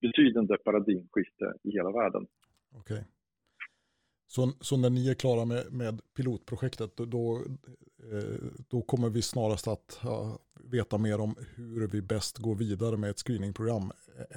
[0.00, 2.26] betydande paradigmskifte i hela världen.
[2.80, 3.02] Okay.
[4.34, 7.24] Så, så, när ni är klara med, med pilotprojektet, då,
[8.12, 10.38] eh, då kommer vi snarast att ja,
[10.76, 13.86] veta mer om hur vi bäst går vidare med ett screeningprogram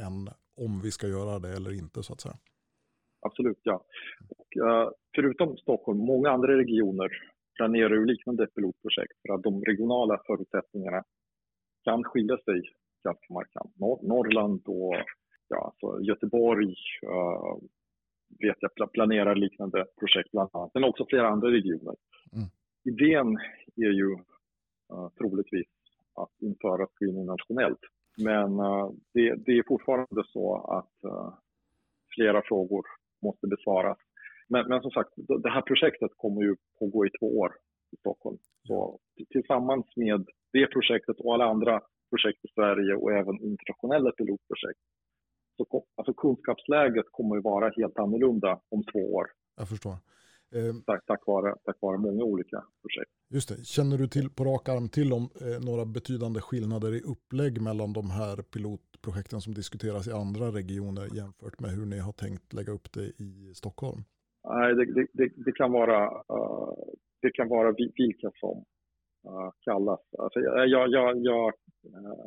[0.05, 0.17] än
[0.65, 2.37] om vi ska göra det eller inte så att säga.
[3.27, 3.77] Absolut, ja.
[4.37, 7.09] Och, uh, förutom Stockholm, många andra regioner
[7.57, 11.03] planerar ju liknande pilotprojekt för att de regionala förutsättningarna
[11.83, 12.61] kan skilja sig
[13.03, 13.71] ganska markant.
[13.79, 14.95] Nor Norrland och
[15.47, 16.75] ja, alltså Göteborg
[17.13, 17.55] uh,
[18.39, 21.95] vet jag planerar liknande projekt bland annat, men också flera andra regioner.
[22.33, 22.47] Mm.
[22.83, 23.37] Idén
[23.75, 24.11] är ju
[24.93, 25.67] uh, troligtvis
[26.15, 27.79] att införa screening nationellt.
[28.17, 31.33] Men uh, det, det, är fortfarande så att uh,
[32.15, 32.85] flera frågor
[33.21, 33.97] måste besvaras.
[34.49, 37.51] Men, men, som sagt, det här projektet kommer ju pågå i två år
[37.91, 38.37] i Stockholm.
[38.67, 44.79] Så tillsammans med det projektet och alla andra projekt i Sverige och även internationella pilotprojekt
[45.57, 49.25] så alltså kunskapsläget kommer att vara helt annorlunda om två år.
[49.57, 49.95] Jag förstår.
[50.55, 53.11] Eh, tack, tack, vare, tack vare många olika projekt.
[53.29, 53.65] Just det.
[53.65, 57.93] Känner du till på rak arm till om eh, några betydande skillnader i upplägg mellan
[57.93, 62.71] de här pilotprojekten som diskuteras i andra regioner jämfört med hur ni har tänkt lägga
[62.71, 64.03] upp det i Stockholm?
[64.49, 66.73] Nej, det, det, det, det kan, vara, uh,
[67.21, 68.57] det kan vara vilka som
[69.27, 69.99] uh, kallas.
[70.17, 71.53] Alltså, jag, jag, jag
[71.85, 72.25] uh,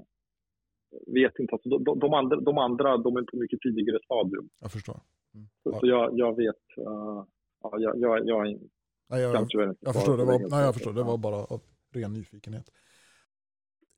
[1.07, 1.53] vet inte.
[1.53, 4.49] Alltså, de, de, andra, de andra de är på mycket tidigare stadium.
[4.61, 5.01] Jag förstår.
[5.35, 5.49] Mm.
[5.63, 7.25] Så, så jag, jag, vet, uh,
[7.63, 8.61] ja, jag, jag, jag,
[9.09, 11.61] nej, jag, tyvärr inte jag förstår, det var, nej, jag förstår, det var bara av
[11.95, 12.71] ren nyfikenhet.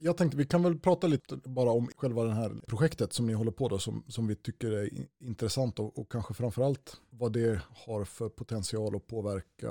[0.03, 3.33] Jag tänkte vi kan väl prata lite bara om själva det här projektet som ni
[3.33, 7.61] håller på då som, som vi tycker är intressant och, och kanske framförallt vad det
[7.87, 9.69] har för potential att påverka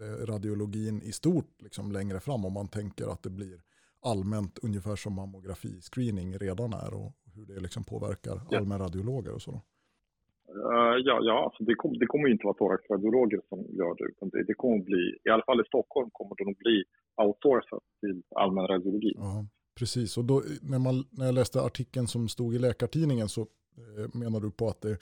[0.00, 3.60] eh, radiologin i stort liksom längre fram om man tänker att det blir
[4.02, 8.58] allmänt ungefär som mammografiscreening redan är och hur det liksom påverkar ja.
[8.58, 9.50] allmänradiologer och så?
[9.50, 14.28] Uh, ja, ja alltså det, kom, det kommer inte vara thoraxradiologer som gör det, utan
[14.28, 16.84] det, det kommer bli, i alla fall i Stockholm kommer det nog bli
[17.16, 19.12] outsourcat till allmänradiologi.
[19.16, 19.46] Ja,
[19.78, 24.18] precis, och då, när, man, när jag läste artikeln som stod i Läkartidningen så eh,
[24.20, 24.98] menar du på att det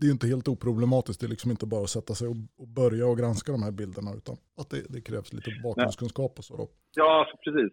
[0.00, 1.20] det är inte helt oproblematiskt.
[1.20, 3.74] Det är liksom inte bara att sätta sig och, och börja och granska de här
[3.80, 6.56] bilderna utan att det, det krävs lite bakgrundskunskap och så.
[6.56, 6.66] Då.
[7.00, 7.70] Ja, alltså, precis.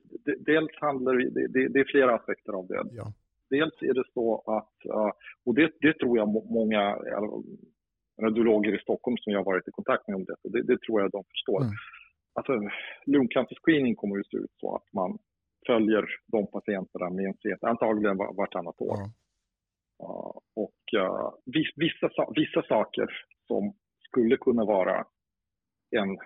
[0.52, 2.84] Dels handlar det, det, det, är flera aspekter av det.
[2.92, 3.06] Ja.
[3.50, 4.28] Dels är det så
[4.58, 4.76] att,
[5.46, 6.28] och det, det tror jag
[6.60, 6.84] många
[8.22, 11.02] radiologer i Stockholm som jag har varit i kontakt med om det, det, det tror
[11.02, 11.62] jag de förstår.
[11.62, 11.74] Mm.
[12.34, 12.54] Alltså,
[13.06, 15.18] lungcancerscreening kommer ju se ut så att man
[15.68, 18.98] följer de patienterna med en CT, antagligen vartannat år.
[18.98, 19.12] Ja.
[20.56, 21.30] Och uh,
[21.76, 23.08] vissa, vissa saker
[23.48, 23.74] som
[24.08, 25.06] skulle kunna vara
[25.92, 26.18] en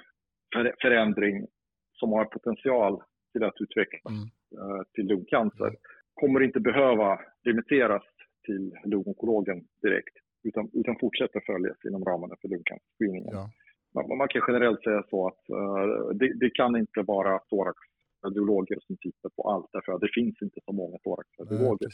[0.82, 1.48] förändring
[1.94, 4.70] som har potential till att utvecklas mm.
[4.70, 5.76] uh, till lungcancer
[6.14, 8.04] kommer inte behöva remitteras
[8.46, 13.34] till lungonkologen direkt utan, utan fortsätter följas inom ramarna för lungcancerscreeningen.
[13.34, 13.50] Ja.
[13.94, 17.78] Man, man, kan generellt säga så att uh, det, det, kan inte vara thorax
[18.26, 21.90] radiologer som tittar på allt därför att det finns inte så många thoraxradiologer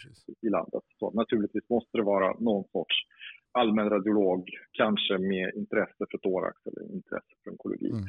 [0.47, 0.83] i landet.
[0.99, 2.95] Så naturligtvis måste det vara någon sorts
[3.51, 7.89] allmän radiolog, kanske med intresse för thorax eller intresse för onkologi.
[7.89, 8.05] Mm.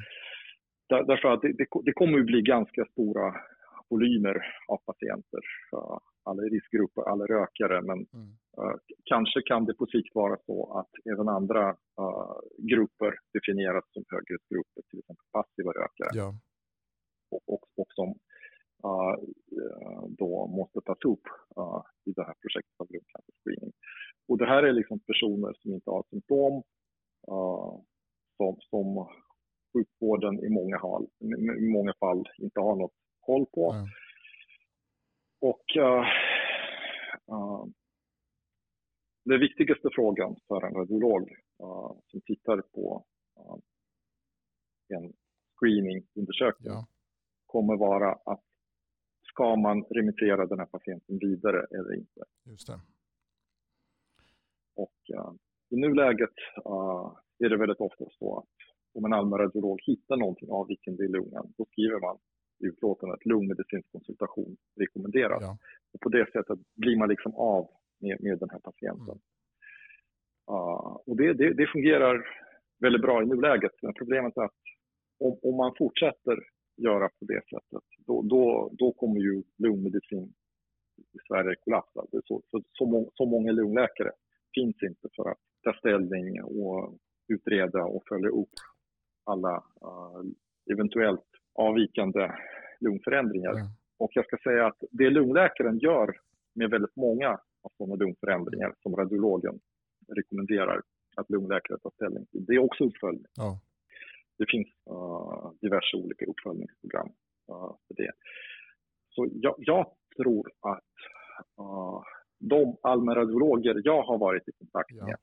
[0.88, 3.35] Där, därför att det, det, det kommer att bli ganska stora
[3.90, 4.37] volymer
[4.68, 5.42] av patienter,
[6.24, 8.28] alla i riskgrupper, alla rökare, men mm.
[8.61, 12.37] uh, kanske kan det på sikt vara så att även andra uh,
[12.72, 16.11] grupper definieras som högriskgrupper, till exempel passiva rökare.
[16.12, 16.35] Ja
[17.31, 18.14] och, och som
[18.85, 19.16] uh,
[20.09, 21.27] då måste tas upp
[21.59, 23.73] uh, i det här projektet av lungcancerscreening.
[24.29, 26.55] Och det här är liksom personer som inte har symptom,
[27.31, 27.81] uh,
[28.37, 29.09] som, som
[29.73, 31.07] sjukvården i många, fall,
[31.59, 33.73] i många fall inte har något koll på.
[33.73, 33.87] Mm.
[35.40, 35.64] Och
[39.25, 41.37] den viktigaste frågan för en radiolog
[42.07, 43.05] som tittar på
[44.88, 45.12] en
[45.57, 46.87] screeningundersökning ja
[47.52, 48.44] kommer vara att
[49.32, 52.20] ska man remittera den här patienten vidare eller inte.
[52.44, 52.80] Just det.
[54.76, 55.32] Och uh,
[55.70, 56.36] i nuläget
[56.66, 57.06] uh,
[57.44, 58.56] är det väldigt ofta så att
[58.94, 62.16] om en allmän radiolog hittar någonting avvikande i lungan, då skriver man
[62.62, 65.42] i utlåtandet lungmedicinsk konsultation rekommenderas.
[65.42, 65.58] Ja.
[65.92, 69.18] Och på det sättet blir man liksom av med, med den här patienten.
[69.18, 69.20] Mm.
[70.50, 72.14] Uh, och det, det, det, fungerar
[72.80, 73.72] väldigt bra i nuläget.
[73.82, 74.60] Men problemet är att
[75.20, 76.36] om, om man fortsätter
[76.83, 80.33] göra på det sättet, då, då, då kommer ju lungmedicin
[80.97, 82.07] i Sverige kollapsa.
[82.11, 84.12] Så, så, så, må, så många lungläkare
[84.55, 88.55] finns inte för att ta ställning och utreda och följa upp
[89.25, 90.23] alla uh,
[90.73, 92.31] eventuellt avvikande
[92.81, 93.53] lungförändringar.
[93.53, 93.66] Mm.
[93.99, 96.16] Och jag ska säga att det lungläkaren gör
[96.55, 97.31] med väldigt många
[97.62, 99.61] av sådana lungförändringar som radiologen
[100.16, 100.83] rekommenderar
[101.16, 103.27] att lungläkare tar ställning till, det är också uppföljning.
[103.35, 103.61] Ja.
[104.40, 107.09] Det finns uh, diverse olika uppföljningsprogram
[107.50, 108.12] uh, för det.
[109.09, 110.94] Så jag, jag tror att
[111.61, 112.03] uh,
[112.38, 115.16] de allmänradiologer jag har varit i kontakt med, ja.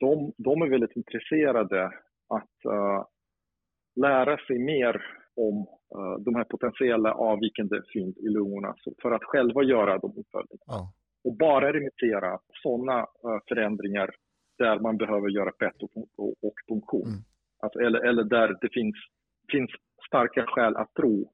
[0.00, 1.84] de, de är väldigt intresserade
[2.28, 2.58] att
[4.00, 5.02] lära sig mer
[5.36, 5.66] om
[6.24, 10.66] de här potentiella avvikande fynd i lungorna för att själva göra de uppföljningarna.
[10.66, 10.92] Ja.
[11.24, 13.06] Och bara remittera sådana
[13.48, 14.10] förändringar
[14.58, 17.08] där man behöver göra PET och, och, och punktion.
[17.08, 17.22] Mm.
[17.62, 18.96] Alltså, eller, eller där det finns,
[19.52, 19.70] finns
[20.06, 21.32] starka skäl att tro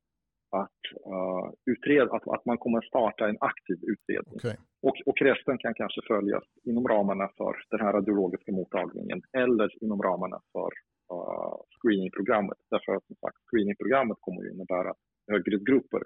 [0.51, 0.83] att,
[1.15, 4.35] uh, utreda, att, att man kommer starta en aktiv utredning.
[4.35, 4.57] Okay.
[4.83, 10.03] Och, och resten kan kanske följas inom ramarna för den här radiologiska mottagningen eller inom
[10.03, 10.71] ramarna för
[11.13, 12.59] uh, screeningprogrammet.
[12.71, 16.03] Därför att som sagt, screeningprogrammet kommer att innebära att högriskgrupper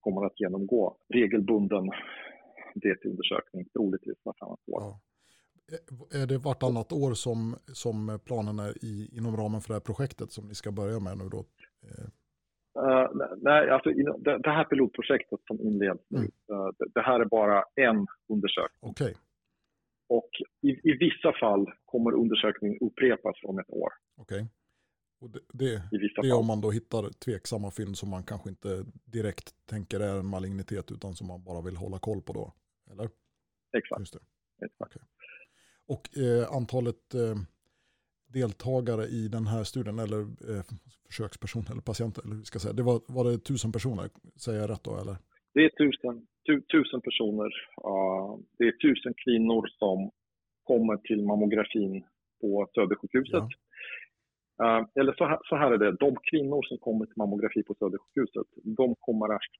[0.00, 1.84] kommer att genomgå regelbunden
[2.74, 4.80] DT-undersökning troligtvis vartannat år.
[4.82, 5.00] Ja.
[6.22, 10.32] Är det vartannat år som, som planen är i, inom ramen för det här projektet
[10.32, 11.44] som ni ska börja med nu då?
[12.82, 16.30] Uh, nej, alltså det, det här pilotprojektet som inleds nu, mm.
[16.52, 18.90] uh, det, det, här är bara en undersökning.
[18.90, 19.14] Okay.
[20.08, 20.30] Och
[20.62, 23.92] i, i vissa fall kommer undersökningen upprepas om ett år.
[24.16, 24.36] Okej.
[24.36, 24.48] Okay.
[25.20, 25.82] Och det, det,
[26.22, 30.18] det är om man då hittar tveksamma fynd som man kanske inte direkt tänker är
[30.18, 32.52] en malignitet utan som man bara vill hålla koll på då,
[32.92, 33.08] eller?
[33.72, 34.00] Exakt.
[34.00, 34.20] Just det.
[34.66, 34.96] Exakt.
[34.96, 35.02] Okay.
[35.88, 37.36] Och eh, antalet eh,
[38.32, 40.62] deltagare i den här studien, eller eh,
[41.06, 44.10] försökspersoner eller patienter, eller hur ska säga, det var, var det tusen personer,
[44.44, 45.16] säger jag rätt då eller?
[45.54, 47.50] Det är tusen, tu, tusen personer.
[47.88, 50.10] Uh, det är tusen kvinnor som
[50.62, 52.04] kommer till mammografin
[52.40, 53.48] på Södersjukhuset.
[54.56, 54.64] Ja.
[54.64, 57.74] Uh, eller så här, så här är det, de kvinnor som kommer till mammografi på
[57.74, 59.52] Södersjukhuset, de kommer att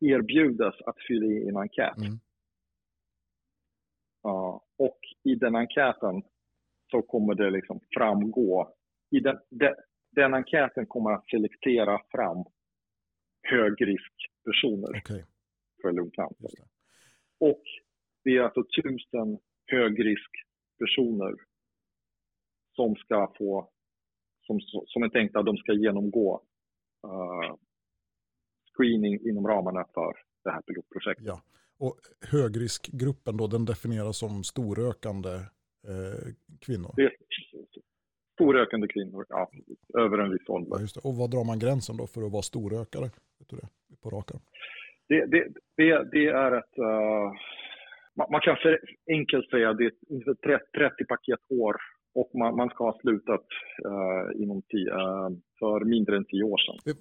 [0.00, 1.98] erbjudas att fylla i en enkät.
[1.98, 2.18] Mm.
[4.26, 6.22] Uh, och i den enkäten
[6.90, 8.74] så kommer det liksom framgå,
[9.10, 9.74] i den, de,
[10.10, 12.44] den enkäten kommer att selektera fram
[13.42, 15.22] högriskpersoner okay.
[15.82, 16.50] för lungcancer.
[17.40, 17.62] Och
[18.24, 21.34] det är alltså tusen högriskpersoner
[22.76, 23.70] som ska få,
[24.46, 26.42] som, som är tänkt att de ska genomgå
[27.06, 27.56] uh,
[28.72, 30.12] screening inom ramarna för
[30.44, 31.26] det här pilotprojektet.
[31.26, 31.42] Ja.
[31.84, 31.96] Och
[32.32, 35.34] högriskgruppen då, den definieras som storökande
[35.90, 36.24] eh,
[36.66, 36.92] kvinnor?
[36.96, 37.10] Det,
[38.34, 39.50] storökande kvinnor, ja,
[39.98, 40.76] över en viss ålder.
[40.80, 43.04] Ja, och vad drar man gränsen då för att vara storökare?
[43.38, 43.68] Vet du det,
[44.02, 44.38] på raken?
[45.08, 47.32] Det, det, det, det är ett, uh,
[48.16, 51.76] man, man, kan för enkelt säga att det är 30, 30 paket år
[52.14, 53.46] och man, man ska ha slutat
[53.86, 56.94] uh, inom tio, uh, för mindre än tio år sedan.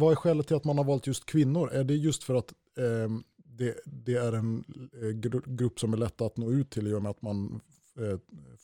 [0.00, 1.68] Vad är skälet till att man har valt just kvinnor?
[1.72, 2.50] Är det just för att
[3.06, 3.22] um,
[3.60, 3.74] det,
[4.06, 4.64] det, är en
[5.58, 7.60] grupp som är lätt att nå ut till i och med att man
[8.02, 8.18] eh,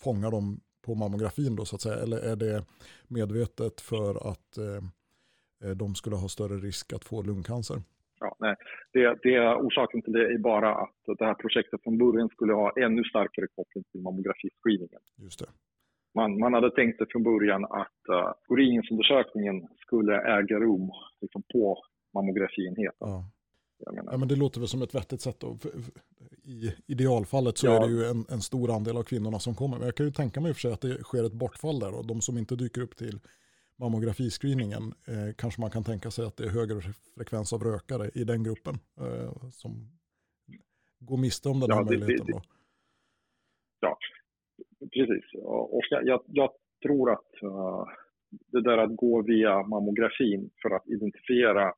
[0.05, 2.03] fångar dem på mammografin då så att säga?
[2.05, 2.65] Eller är det
[3.09, 4.83] medvetet för att eh,
[5.63, 7.79] eh, de skulle ha större risk att få lungcancer?
[8.21, 8.55] Ja, nej.
[8.93, 12.73] Det, det, orsaken till det är bara att det här projektet från början skulle ha
[12.85, 15.01] ännu starkare koppling till mammografiscreeningen.
[15.17, 15.51] Just det.
[16.15, 21.85] Man, man hade tänkt sig från början att uh, screeningsundersökningen skulle äga rum liksom, på
[22.15, 23.09] mammografienheten.
[23.09, 23.25] Ja.
[23.79, 25.41] Ja, men det låter väl som ett vettigt sätt.
[25.41, 25.59] Då.
[26.45, 27.77] I idealfallet så ja.
[27.77, 29.77] är det ju en, en, stor andel av kvinnorna som kommer.
[29.77, 31.95] Men jag kan ju tänka mig för sig att det sker ett bortfall där.
[31.99, 33.21] Och de som inte dyker upp till
[33.79, 36.81] mammografiscreeningen eh, kanske man kan tänka sig att det är högre
[37.15, 39.97] frekvens av rökare i den gruppen eh, som
[40.99, 42.27] går miste om den här ja, möjligheten.
[42.27, 42.43] Det, det,
[43.81, 43.99] ja,
[44.93, 45.25] precis.
[45.43, 46.51] Och jag, jag
[46.83, 47.85] tror att uh,
[48.53, 51.75] det där att gå via mammografin för att identifiera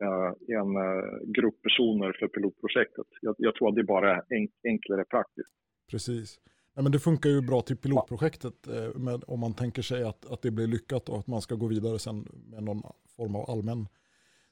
[0.00, 3.06] en eh, grupp personer för pilotprojektet.
[3.20, 5.50] Jag, jag tror att det bara är enklare praktiskt.
[5.90, 6.40] Precis.
[6.74, 10.32] Ja, men det funkar ju bra till pilotprojektet eh, med, om man tänker sig att,
[10.32, 12.82] att det blir lyckat och att man ska gå vidare sen med någon
[13.16, 13.86] form av allmän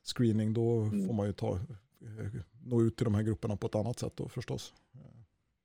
[0.03, 0.53] screening.
[0.53, 1.07] Då mm.
[1.07, 1.59] får man ju ta,
[2.71, 4.75] nå ut till de här grupperna på ett annat sätt då förstås.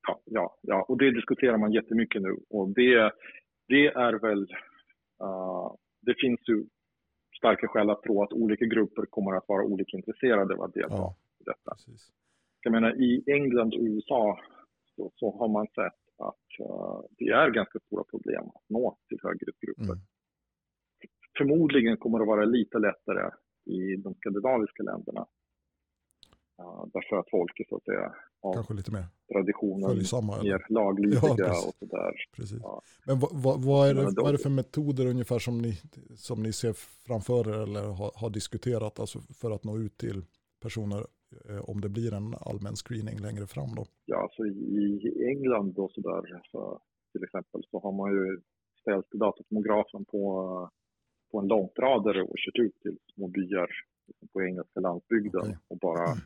[0.07, 0.85] Ja, ja, ja.
[0.87, 2.37] och det diskuterar man jättemycket nu.
[2.49, 3.11] Och det,
[3.67, 4.41] det är väl,
[5.23, 6.65] uh, det finns ju
[7.41, 10.95] starka skäl att tro att olika grupper kommer att vara olika intresserade av att delta
[10.95, 11.71] ja, i detta.
[11.75, 12.11] Precis.
[12.63, 14.39] Jag menar, I England och USA
[14.95, 19.19] så, så, har man sett att uh, det är ganska stora problem att nå till
[19.23, 19.83] högriskgrupper.
[19.83, 19.99] Mm.
[21.37, 23.31] Förmodligen kommer det vara lite lättare
[23.65, 25.25] i de skandinaviska länderna.
[26.93, 31.21] Därför att folk är så att säga av Kanske lite mer traditionen, följsamma, mer laglydiga
[31.37, 32.13] ja, och sådär.
[32.61, 32.81] Ja.
[33.05, 35.71] Men vad, vad, vad, är det, vad är det för metoder ungefär som ni,
[36.15, 36.73] som ni ser
[37.07, 40.21] framför er eller har, har diskuterat alltså för att nå ut till
[40.61, 41.05] personer
[41.49, 43.85] eh, om det blir en allmän screening längre fram då?
[44.05, 46.81] Ja, alltså i England då så där, så,
[47.11, 48.41] till exempel så har man ju
[48.81, 50.23] ställt datatomografen på,
[51.31, 53.69] på en långtradare och kört ut till små byar
[54.33, 55.55] på engelska landsbygden okay.
[55.67, 56.19] och bara mm.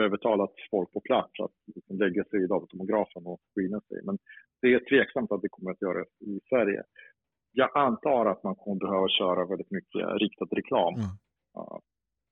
[0.00, 4.00] Övertalat folk på plats att liksom lägga sig i datatomografen och screena sig.
[4.04, 4.18] Men
[4.62, 6.82] det är tveksamt att det kommer att göras i Sverige.
[7.52, 10.94] Jag antar att man kommer behöva köra väldigt mycket riktad reklam.
[10.94, 11.80] Mm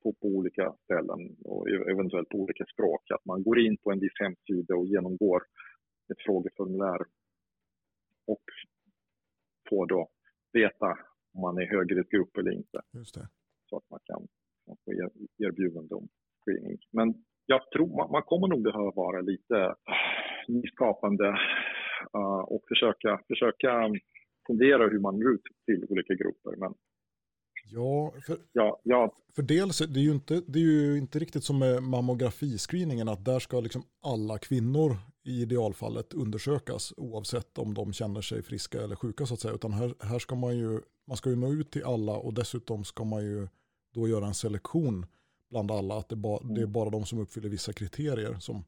[0.03, 3.11] på, på olika ställen och eventuellt på olika språk.
[3.11, 5.43] Att man går in på en viss hemsida och genomgår
[6.13, 7.01] ett frågeformulär
[8.27, 8.45] och
[9.69, 10.09] får då
[10.53, 10.99] veta
[11.35, 12.81] om man är högriskgrupp eller inte.
[13.69, 14.29] Så att man kan,
[14.67, 14.93] man få
[15.39, 16.09] erbjudande om
[16.41, 16.79] screening.
[16.91, 19.75] Men jag tror man, man kommer nog behöva vara lite
[20.49, 21.29] nyskapande
[22.17, 23.71] uh, och försöka, försöka
[24.47, 26.57] fundera hur man når ut till olika grupper.
[26.57, 26.75] Men
[27.71, 29.13] Ja, för, ja, ja.
[29.37, 33.25] för dels det är ju inte, det är ju inte riktigt som med mammografiscreeningen att
[33.25, 38.97] där ska liksom alla kvinnor i idealfallet undersökas oavsett om de känner sig friska eller
[38.97, 39.55] sjuka så att säga.
[39.55, 42.85] Utan här, här ska man ju, man ska ju nå ut till alla och dessutom
[42.85, 43.49] ska man ju
[43.95, 45.07] då göra en selektion
[45.51, 45.99] bland alla.
[45.99, 46.73] Att det, ba, det är mm.
[46.73, 48.65] bara de som uppfyller vissa kriterier som,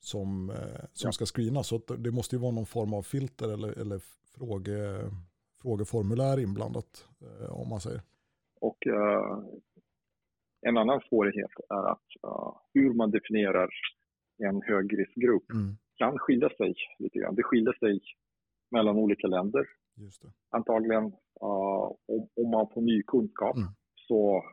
[0.00, 1.12] som, eh, som ja.
[1.12, 1.66] ska screenas.
[1.66, 4.00] Så det måste ju vara någon form av filter eller, eller
[4.38, 5.10] fråge,
[5.62, 8.00] frågeformulär inblandat eh, om man säger.
[8.60, 9.44] Och uh,
[10.66, 13.70] en annan svårighet är att uh, hur man definierar
[14.38, 15.76] en högriskgrupp mm.
[15.96, 17.34] kan skilja sig lite grann.
[17.34, 18.00] Det skiljer sig
[18.70, 19.66] mellan olika länder.
[20.50, 21.04] Antagligen,
[21.42, 23.68] uh, om, om, man får ny kunskap mm.
[24.08, 24.44] så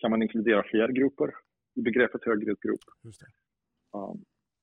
[0.00, 1.30] kan man inkludera fler grupper
[1.76, 2.84] i begreppet högriskgrupp.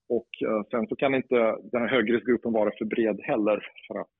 [0.09, 0.29] och
[0.71, 1.35] sen så kan inte
[1.71, 4.17] den här högriskgruppen vara för bred heller för att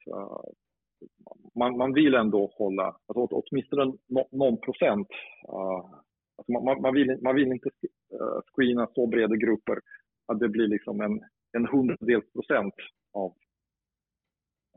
[1.56, 3.94] man, man vill ändå hålla, alltså åtminstone
[4.32, 5.08] någon procent.
[5.50, 6.00] Uh,
[6.38, 7.70] alltså man, man, vill, man vill inte
[8.14, 9.80] uh, screena så breda grupper
[10.28, 11.22] att det blir liksom en,
[11.58, 12.74] en hundradels procent
[13.14, 13.34] av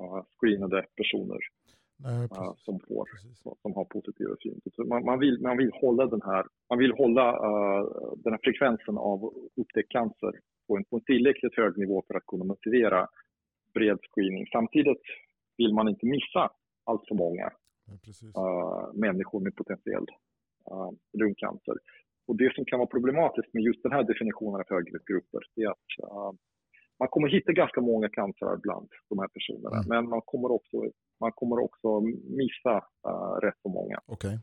[0.01, 1.39] uh, screenade personer
[2.05, 3.09] Nej, uh, som, får,
[3.63, 4.89] som har positiva fynd.
[4.89, 7.85] Man, man, vill, man vill hålla den här, man vill hålla uh,
[8.17, 10.33] den här frekvensen av upptäckt cancer
[10.67, 13.09] på en, på en tillräckligt hög nivå för att kunna motivera
[13.75, 14.47] bred screening.
[14.53, 15.03] Samtidigt
[15.57, 16.51] vill man inte missa
[16.85, 17.47] allt för många
[18.37, 20.07] uh, människor med potentiell
[20.71, 21.77] uh, lungcancer.
[22.29, 25.89] Och det som kan vara problematiskt med just den här definitionen av högriskgrupper är att
[27.01, 29.89] man kommer hitta ganska många cancer bland de här personerna, mm.
[29.89, 30.77] men man kommer också,
[31.21, 32.01] man kommer också
[32.41, 32.77] missa
[33.09, 34.01] uh, rätt så många.
[34.07, 34.39] Okay.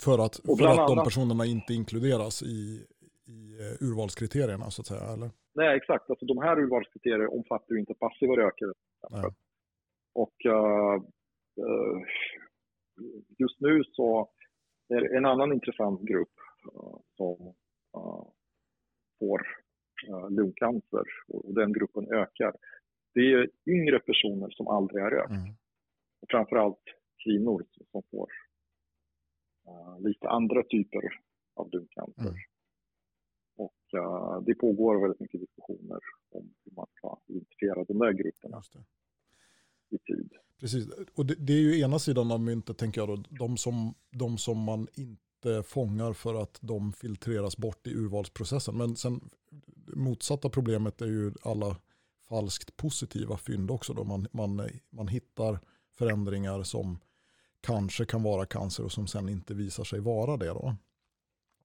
[0.00, 2.86] För att, för att de personerna inte inkluderas i,
[3.26, 3.40] i
[3.80, 5.30] urvalskriterierna så att säga, eller?
[5.54, 6.10] Nej, exakt.
[6.10, 8.72] Alltså, de här urvalskriterierna omfattar ju inte passiva rökare.
[10.14, 11.02] Och uh,
[13.38, 14.30] just nu så
[14.88, 16.34] är det en annan intressant grupp
[17.16, 17.54] som
[19.18, 19.40] får
[20.30, 22.54] lungcancer och den gruppen ökar.
[23.14, 25.30] Det är yngre personer som aldrig har rökt.
[25.30, 25.54] Mm.
[26.20, 26.82] Och framförallt
[27.24, 28.28] kvinnor som får
[29.98, 31.02] lite andra typer
[31.54, 32.22] av lungcancer.
[32.22, 32.34] Mm.
[33.56, 35.98] Och uh, det pågår väldigt mycket diskussioner
[36.30, 38.62] om hur man ska identifiera de där grupperna
[39.90, 40.32] i tid.
[40.60, 43.94] Precis, och det, det, är ju ena sidan av myntet tänker jag då, de som,
[44.10, 45.27] de som man inte
[45.64, 48.76] fångar för att de filtreras bort i urvalsprocessen.
[48.76, 49.30] Men sen
[49.86, 51.76] motsatta problemet är ju alla
[52.28, 53.94] falskt positiva fynd också.
[53.94, 55.60] Då man, man, man hittar
[55.98, 56.98] förändringar som
[57.60, 60.46] kanske kan vara cancer och som sen inte visar sig vara det.
[60.46, 60.76] Då.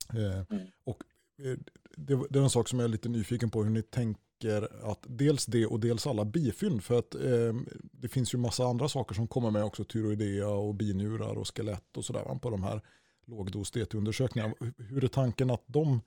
[0.09, 0.67] Eh, mm.
[0.84, 1.03] Och
[1.38, 1.57] eh,
[1.97, 4.91] det, det, är en sak som jag är lite nyfiken på hur ni tänker tänker
[4.91, 6.84] att dels det och dels alla bifynd.
[6.84, 9.84] För att eh, det finns ju massa andra saker som kommer med också.
[9.84, 12.82] Tyroidea och binjurar och skelett och sådär på de här
[13.26, 14.53] lågdos DT-undersökningarna.
[14.78, 16.01] Hur är tanken att de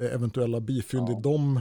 [0.00, 1.18] eh, eventuella bifynd ja.
[1.18, 1.56] i de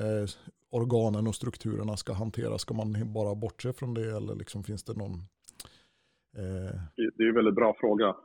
[0.00, 0.26] eh,
[0.70, 2.60] organen och strukturerna ska hanteras?
[2.60, 5.14] Ska man bara bortse från det eller liksom finns det någon?
[6.36, 6.74] Eh...
[7.16, 8.16] Det är en väldigt bra fråga.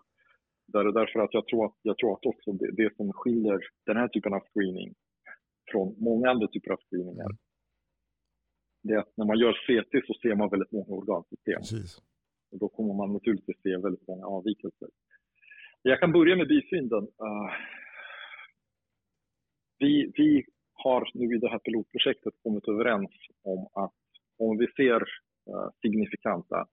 [0.68, 4.08] Därför att jag tror att, jag tror att också det, det som skiljer den här
[4.08, 4.94] typen av screening
[5.72, 7.26] från många andra typer av screeningar.
[7.26, 7.38] Mm.
[8.84, 11.62] Det är att när man gör CT så ser man väldigt många organsystem.
[11.62, 12.02] Precis.
[12.52, 14.90] Och då kommer man naturligtvis se väldigt många avvikelser.
[15.88, 17.04] Jag kan börja med bifynden.
[17.04, 17.52] Uh,
[19.78, 23.12] vi, vi har nu i det här pilotprojektet kommit överens
[23.44, 23.94] om att
[24.38, 25.02] om vi ser
[25.50, 26.68] uh, signifikanta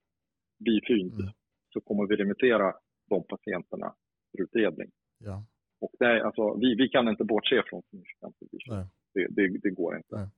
[0.64, 1.32] bifynd mm.
[1.72, 2.74] så kommer vi remittera
[3.08, 3.94] de patienterna
[4.30, 4.90] för utredning.
[5.18, 5.44] Ja.
[5.80, 8.86] Och nej, alltså, vi, vi kan inte bortse från signifikanta bifynd.
[9.14, 10.30] Det, det, det, går inte.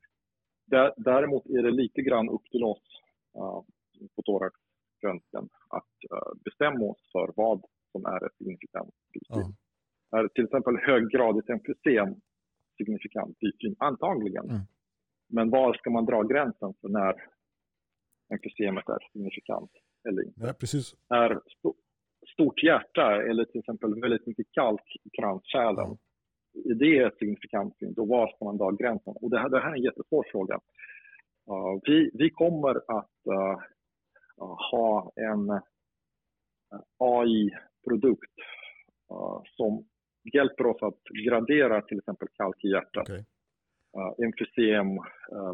[0.97, 2.87] Däremot är det lite grann upp till oss
[3.37, 3.61] uh,
[4.16, 7.64] på thoraxröntgen att uh, bestämma oss för vad
[8.05, 9.55] som är ett signifikant bifynd.
[10.11, 10.19] Ja.
[10.19, 12.15] Är till exempel höggradigt emfysem
[12.77, 13.77] signifikant bifynd?
[13.79, 14.51] Antagligen.
[14.51, 14.63] Mm.
[15.29, 17.15] Men var ska man dra gränsen för när
[18.33, 19.71] emfysemet är signifikant
[20.09, 20.41] eller inte?
[20.47, 20.95] Ja, precis.
[21.09, 21.41] Är
[22.33, 25.97] stort hjärta eller till exempel väldigt mycket kalk i kranskärlen ja
[26.55, 29.15] är det ett signifikant fynd och var ska man dra gränsen?
[29.17, 30.55] Och det här, det här är en jättesvår fråga.
[31.51, 33.59] Uh, vi, vi kommer att uh,
[34.71, 35.61] ha en
[37.87, 38.35] uh, AI-produkt
[39.57, 39.85] som
[40.35, 43.24] hjälper oss att gradera till exempel kalk i hjärtat, okay.
[44.24, 44.87] emfysem,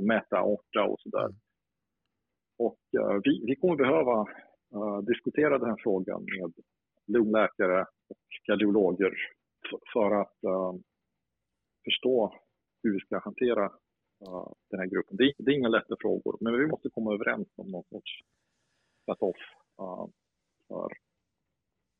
[0.00, 1.24] mäta aorta och sådär.
[1.24, 1.36] Mm.
[2.58, 2.78] Och
[3.24, 4.26] vi, vi kommer behöva
[5.02, 6.52] diskutera den här frågan med
[7.06, 9.12] lungläkare och kardiologer
[9.92, 10.38] för att
[11.84, 12.32] förstå
[12.82, 13.64] hur vi ska hantera
[14.28, 15.16] uh, den här gruppen.
[15.16, 18.12] Det, det är inga lätta frågor, men vi måste komma överens om någon sorts
[19.06, 19.36] cut-off
[19.80, 20.06] uh,
[20.68, 20.90] för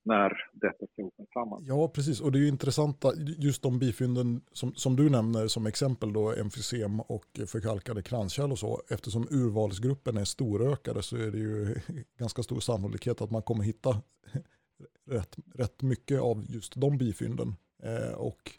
[0.02, 1.62] när detta ska uppmärksammas.
[1.66, 2.20] Ja, precis.
[2.20, 6.32] Och det är ju intressanta, just de bifynden som, som du nämner som exempel då,
[6.32, 11.74] emfysem och förkalkade kranskärl och så, eftersom urvalsgruppen är storökade så är det ju
[12.18, 14.02] ganska stor sannolikhet att man kommer hitta
[15.06, 17.54] rätt, rätt mycket av just de bifynden.
[17.82, 18.50] Eh, och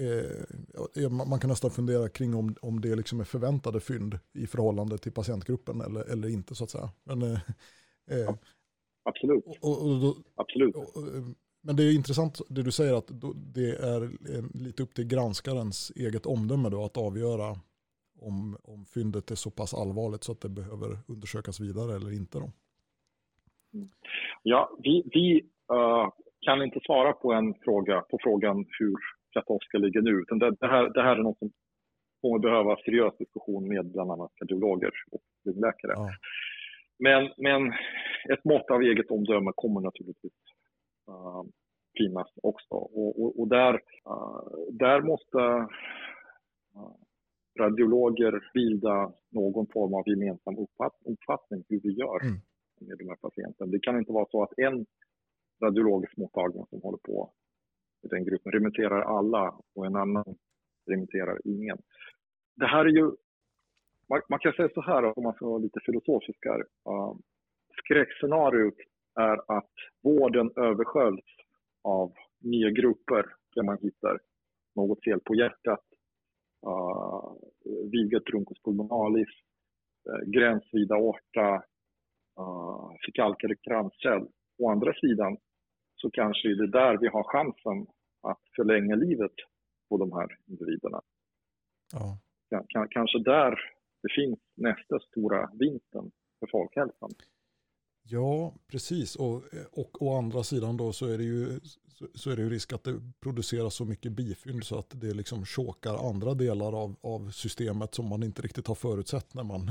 [0.00, 4.46] Eh, eh, man kan nästan fundera kring om, om det liksom är förväntade fynd i
[4.46, 6.90] förhållande till patientgruppen eller, eller inte så att säga.
[7.04, 7.40] Men, eh,
[8.06, 8.34] eh
[9.02, 9.44] Absolut.
[9.46, 10.74] Och, och, och, Absolut.
[11.62, 13.08] men det är intressant det du säger att
[13.54, 14.00] det är
[14.64, 17.56] lite upp till granskarens eget omdöme då att avgöra
[18.20, 22.38] om, om fyndet är så pass allvarligt så att det behöver undersökas vidare eller inte.
[22.38, 22.50] Då.
[24.42, 25.40] Ja, vi, vi
[25.72, 26.08] uh,
[26.40, 28.96] kan inte svara på en fråga, på frågan hur
[29.30, 30.10] Katov ska ligga nu.
[30.10, 31.50] Utan det, det, här, det här är något som
[32.20, 35.92] kommer behöva seriös diskussion med bland annat kardiologer och läkare.
[35.96, 36.10] Ja.
[36.98, 37.72] Men, men
[38.32, 40.32] ett mått av eget omdöme kommer naturligtvis
[41.08, 41.42] uh,
[41.98, 42.74] finnas också.
[42.74, 44.42] Och, och, och där, uh,
[44.72, 45.66] där måste uh,
[47.58, 50.56] radiologer bilda någon form av gemensam
[51.04, 52.40] uppfattning hur vi gör mm.
[52.80, 53.70] med de här patienterna.
[53.70, 54.86] Det kan inte vara så att en
[55.62, 57.32] radiologisk mottagning som håller på
[58.02, 60.24] i den gruppen remitterar alla och en annan
[60.86, 61.78] remitterar ingen.
[62.56, 63.10] Det här är ju,
[64.28, 66.60] man, kan säga så här om man ska vara lite filosofisk här.
[66.60, 67.14] Uh,
[67.84, 68.78] skräckscenariot
[69.14, 69.72] är att
[70.02, 71.24] vården översköljs
[71.82, 74.18] av nya grupper där man hittar
[74.74, 75.84] något fel på hjärtat,
[76.66, 77.32] uh,
[77.92, 79.28] vigat truncus pulmonalis,
[80.08, 81.54] uh, gränsvida aorta,
[82.40, 84.26] uh, förkalkade kranskärl.
[84.58, 85.36] Å andra sidan
[85.94, 87.86] så kanske är det där vi har chansen
[88.22, 89.34] att förlänga livet
[89.88, 91.00] på de här individerna.
[91.92, 92.18] Ja.
[92.90, 93.60] Kanske där
[94.02, 96.10] det finns nästa stora vinsten
[96.40, 97.10] för folkhälsan.
[98.10, 99.16] Ja, precis.
[99.16, 99.42] Och,
[99.72, 101.60] och å andra sidan då så är det ju,
[102.14, 105.44] så är det ju risk att det produceras så mycket bifynd så att det liksom
[105.44, 109.70] chokar andra delar av, av systemet som man inte riktigt har förutsett när man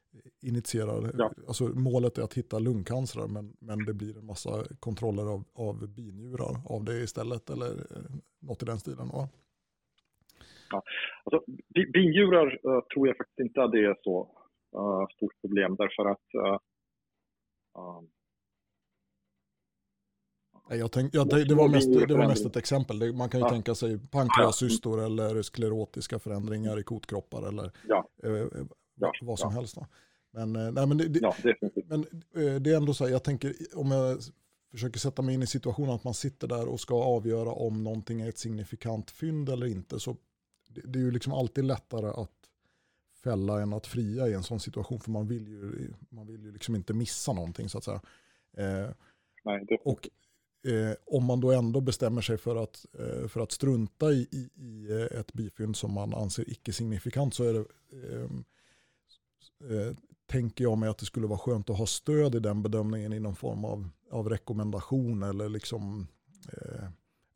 [0.42, 1.32] initierar, ja.
[1.48, 5.88] alltså målet är att hitta lungcancer men, men det blir en massa kontroller av, av
[5.88, 9.28] binjurar av det istället eller eh, något i den stilen va?
[10.70, 10.82] Ja.
[11.24, 11.52] Alltså,
[11.92, 14.28] binjurar uh, tror jag faktiskt inte att det är så
[14.76, 16.58] uh, stort problem därför att uh,
[20.76, 23.12] jag tänk, ja, det, var mest, det var mest ett exempel.
[23.12, 23.50] Man kan ju ja.
[23.50, 28.08] tänka sig pankreascystor eller sklerotiska förändringar i kotkroppar eller ja.
[28.22, 28.46] eh,
[28.94, 29.12] ja.
[29.22, 29.74] vad som helst.
[29.74, 29.86] Då.
[30.30, 31.32] Men, eh, nej, men, det,
[31.86, 32.00] men
[32.34, 34.18] eh, det är ändå så här, jag tänker om jag
[34.70, 38.20] försöker sätta mig in i situationen att man sitter där och ska avgöra om någonting
[38.20, 40.00] är ett signifikant fynd eller inte.
[40.00, 40.16] Så
[40.68, 42.49] det, det är ju liksom alltid lättare att
[43.24, 45.00] fälla än att fria i en sån situation.
[45.00, 48.00] För man vill ju, man vill ju liksom inte missa någonting så att säga.
[48.56, 48.90] Eh,
[49.44, 50.08] Nej, och
[50.70, 54.50] eh, om man då ändå bestämmer sig för att, eh, för att strunta i, i,
[54.62, 57.64] i, ett bifynd som man anser icke-signifikant så är det
[58.06, 58.44] ehm,
[59.70, 59.96] eh,
[60.26, 63.20] tänker jag mig att det skulle vara skönt att ha stöd i den bedömningen i
[63.20, 66.06] någon form av, av rekommendation eller liksom
[66.52, 66.88] eh,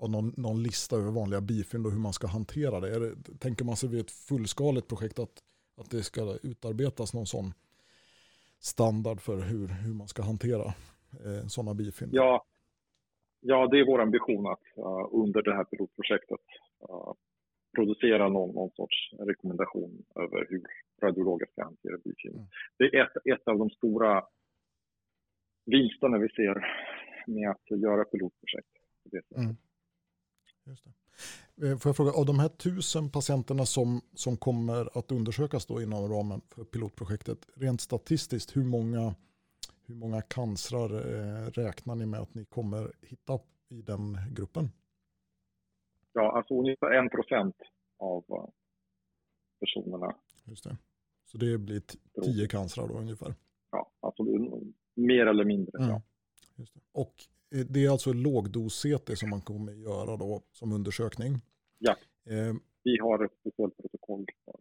[0.09, 2.99] någon, någon, lista över vanliga bifynd och hur man ska hantera det.
[2.99, 3.39] det.
[3.39, 5.43] Tänker man sig vid ett fullskaligt projekt att,
[5.77, 7.53] att det ska utarbetas någon sån
[8.59, 10.67] standard för hur, hur man ska hantera
[11.25, 12.15] eh, sådana bifynd?
[12.15, 12.45] Ja,
[13.41, 16.45] ja, det är vår ambition att uh, under det här pilotprojektet
[16.91, 17.13] uh,
[17.77, 20.63] producera någon, någon sorts rekommendation över hur
[21.03, 22.35] radiologer ska hantera biofilm.
[22.35, 22.47] Mm.
[22.79, 24.25] Det är ett, ett av de stora
[25.67, 26.55] vinsterna vi ser
[27.27, 28.69] med att göra pilotprojekt.
[29.37, 29.57] Mm.
[30.67, 30.91] Just det.
[31.63, 35.83] Eh, får jag fråga, av de här tusen patienterna som, som kommer att undersökas då
[35.83, 39.15] inom ramen för pilotprojektet, rent statistiskt, hur många,
[39.87, 43.39] hur många cancrar eh, räknar ni med att ni kommer hitta
[43.69, 44.71] i den gruppen?
[46.13, 47.57] Ja, alltså ungefär en procent
[47.99, 48.49] av eh,
[49.61, 50.17] personerna.
[50.45, 50.77] Just det.
[51.25, 51.83] Så det blir
[52.23, 53.35] tio cancrar då ungefär?
[53.71, 54.23] Ja, alltså
[54.95, 55.79] mer eller mindre.
[55.79, 55.91] Mm.
[55.91, 56.03] Ja.
[56.57, 56.81] Just det.
[56.93, 57.15] Och
[57.51, 61.41] det är alltså lågdos-CT som man kommer göra då som undersökning?
[61.79, 64.55] Ja, eh, vi har ett speciellt protokoll för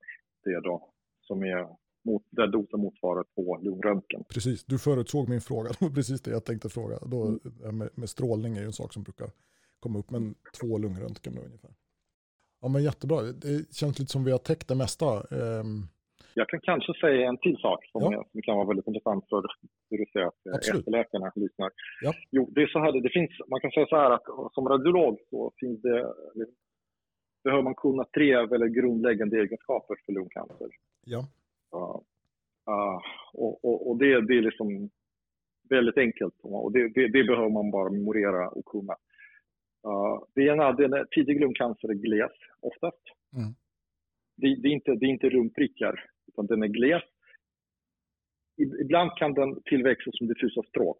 [0.43, 0.89] det då,
[1.21, 1.67] som är
[2.05, 4.23] mot, där dosen motsvarar två lungröntgen.
[4.29, 5.69] Precis, du förutsåg min fråga.
[5.79, 6.99] Det var precis det jag tänkte fråga.
[7.05, 7.77] Då, mm.
[7.77, 9.31] med, med, strålning är ju en sak som brukar
[9.79, 11.71] komma upp, men två lungröntgen då ungefär.
[12.61, 15.23] Ja men jättebra, det känns lite som vi har täckt det mesta.
[15.29, 15.87] Um...
[16.35, 18.25] Jag kan kanske säga en till sak som, ja.
[18.31, 19.43] som kan vara väldigt intressant för
[19.89, 21.71] hur du ser att efterläkarna lyssnar.
[22.01, 22.13] Ja.
[22.31, 25.19] Jo, det är så här, det finns, man kan säga så här att som radiolog
[25.29, 26.13] så finns det,
[27.43, 30.69] behöver man kunna tre väldigt grundläggande egenskaper för lungcancer.
[31.05, 31.27] Ja.
[31.75, 31.99] Uh,
[32.69, 33.01] uh,
[33.33, 34.89] och, och, och det, det är liksom
[35.69, 38.93] väldigt enkelt och det, det, det behöver man bara memorera och kunna.
[39.87, 43.03] Uh, det ena är tidig lungcancer är gles oftast.
[43.37, 43.53] Mm.
[44.35, 47.03] Det, det, är inte, det är inte rumprickar, utan den är gles.
[48.81, 50.97] Ibland kan den tillväxa som diffusa stråk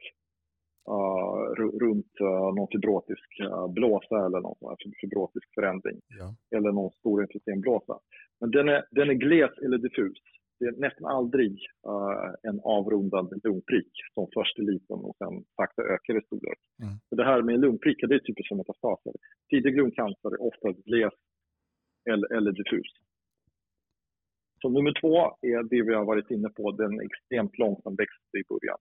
[0.90, 6.00] uh, runt uh, någon fibrotisk uh, blåsa eller någon fibrotisk förändring.
[6.20, 6.58] Ja.
[6.58, 8.00] Eller någon stor emfysemblåsa.
[8.40, 10.18] Men den är, den är gles eller diffus
[10.64, 11.54] det är nästan aldrig
[11.88, 16.60] uh, en avrundad lungprick som först är liten och sen sakta ökar i storlek.
[16.84, 16.94] Mm.
[17.10, 19.14] Så det här med lungprickar, det är typiskt för metastaser.
[19.50, 21.14] Tidig lungcancer är ofta gles
[22.12, 22.90] eller, eller diffus.
[24.64, 28.44] Så nummer två är det vi har varit inne på, den extremt långsam växt i
[28.50, 28.80] början.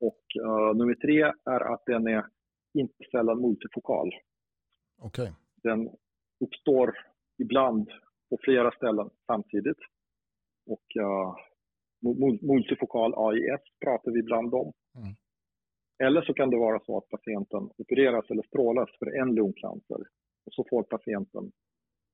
[0.00, 1.22] Och uh, nummer tre
[1.54, 2.26] är att den är
[2.74, 4.10] inte sällan multifokal.
[5.02, 5.30] Okay.
[5.62, 5.90] Den
[6.44, 6.94] uppstår
[7.42, 7.88] ibland
[8.30, 9.82] på flera ställen samtidigt
[10.66, 11.36] och uh,
[12.42, 14.72] multifokal AIS pratar vi ibland om.
[14.96, 15.14] Mm.
[16.04, 20.00] Eller så kan det vara så att patienten opereras eller strålas för en lungcancer
[20.46, 21.52] och så får patienten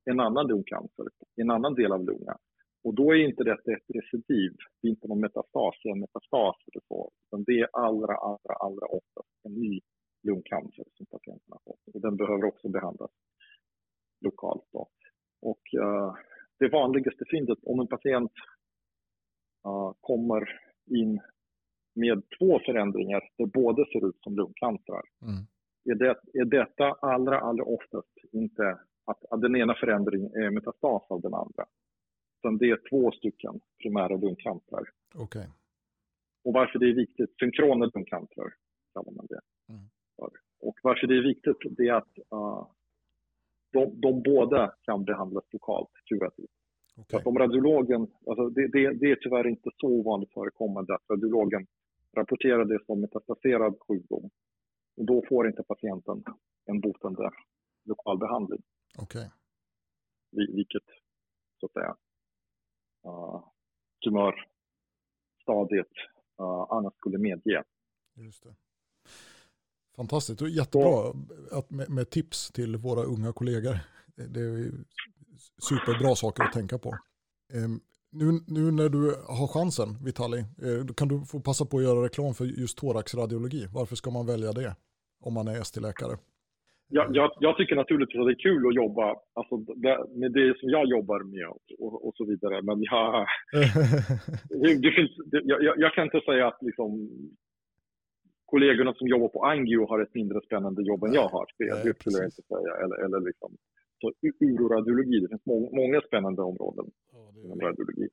[0.05, 1.05] en annan lungcancer
[1.37, 2.37] i en annan del av lungan.
[2.83, 4.51] Och då är inte detta ett recidiv,
[4.81, 8.85] det är inte någon metastas, en metastas eller så, utan det är allra, allra, allra
[8.85, 9.79] oftast en ny
[10.23, 11.95] lungcancer som patienten har fått.
[11.95, 13.11] Och den behöver också behandlas
[14.21, 14.67] lokalt.
[14.71, 14.87] Då.
[15.41, 16.13] Och uh,
[16.59, 18.31] det vanligaste fyndet om en patient
[19.67, 20.59] uh, kommer
[20.99, 21.21] in
[21.95, 25.01] med två förändringar där båda ser ut som lungcancer.
[25.21, 25.45] Mm.
[25.89, 31.21] Är, det, är detta allra, allra oftast inte att, den ena förändringen är metastas av
[31.21, 31.65] den andra.
[32.39, 34.83] Utan det är två stycken primära lungcancer.
[35.15, 35.47] Okay.
[36.43, 38.53] Och varför det är viktigt, synkrona lungcancer
[38.93, 39.41] kallar man det.
[39.69, 39.89] Mm.
[40.59, 42.67] Och varför det är viktigt, det är att uh,
[43.73, 46.49] de, de båda kan behandlas lokalt kurativt.
[46.97, 47.19] Okay.
[47.19, 51.67] att om radiologen, alltså det, det, det, är tyvärr inte så ovanligt förekommande att radiologen
[52.17, 54.29] rapporterar det som metastaserad sjukdom.
[54.97, 56.23] Och då får inte patienten
[56.65, 57.29] en botande
[57.85, 58.61] lokal behandling.
[58.97, 59.27] Okay.
[60.31, 60.83] Vilket,
[61.59, 61.95] så att säga,
[63.05, 63.43] uh,
[64.03, 65.91] tumörstadiet
[66.41, 67.63] uh, annars skulle medge.
[68.15, 68.55] Just det.
[69.95, 71.13] Fantastiskt och jättebra
[71.51, 73.79] att med, med, tips till våra unga kollegor.
[74.15, 74.71] Det är
[75.69, 76.97] superbra saker att tänka på.
[77.53, 77.79] Ehm,
[78.09, 82.05] nu, nu när du har chansen, Vitali, eh, kan du få passa på att göra
[82.05, 83.67] reklam för just thoraxradiologi.
[83.73, 84.75] Varför ska man välja det
[85.19, 86.17] om man är ST-läkare?
[86.87, 90.59] Jag, jag, jag, tycker naturligtvis att det är kul att jobba alltså det, med det
[90.59, 91.47] som jag jobbar med
[91.79, 92.61] och, och så vidare.
[92.61, 93.25] Men jag,
[94.83, 97.09] det finns, jag, jag, kan inte säga att liksom,
[98.45, 101.45] kollegorna som jobbar på Angio har ett mindre spännande jobb än jag har.
[101.57, 102.71] Det, det skulle jag inte säga.
[102.83, 103.57] Eller, eller liksom,
[104.01, 106.85] så uroradiologi, det finns må många spännande områden
[107.43, 108.07] inom radiologi.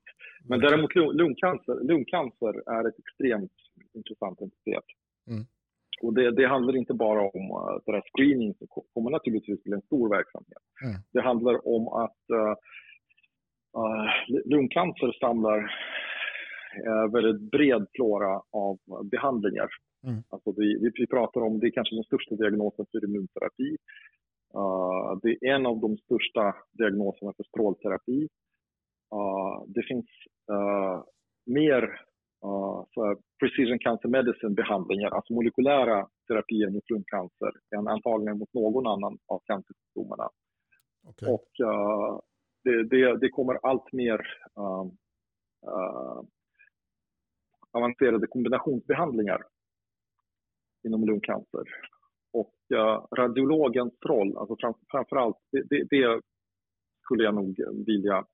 [0.48, 3.52] Men däremot lungcancer, lungcancer är ett extremt
[3.92, 4.84] intressant entitet.
[5.30, 5.44] Mm.
[6.02, 8.54] Och det, det, handlar inte bara om att uh, screening
[8.94, 10.62] kommer naturligtvis bli en stor verksamhet.
[10.84, 10.96] Mm.
[11.12, 12.54] Det handlar om att uh,
[14.44, 15.58] lungcancer samlar
[16.86, 19.68] uh, väldigt bred flora av behandlingar.
[20.06, 20.22] Mm.
[20.28, 23.76] Alltså vi, vi, pratar om, det är kanske den största diagnosen för immunterapi.
[24.56, 28.28] Uh, det är en av de största diagnoserna för strålterapi.
[29.14, 30.06] Uh, det finns
[30.50, 31.02] uh,
[31.46, 32.00] mer
[32.94, 39.18] för precision cancer medicine behandlingar, alltså molekylära terapier mot lungcancer än antagligen mot någon annan
[39.26, 40.28] av cancersjukdomarna.
[41.08, 41.32] Okay.
[41.32, 42.20] Och uh,
[42.64, 44.20] det, det, det, kommer allt mer
[44.58, 44.86] uh,
[45.66, 46.22] uh,
[47.72, 49.42] avancerade kombinationsbehandlingar
[50.86, 51.64] inom lungcancer.
[52.32, 52.54] Och
[53.18, 56.20] radiologens roll, alltså fram, framförallt, det, det, det
[57.04, 58.24] skulle jag nog vilja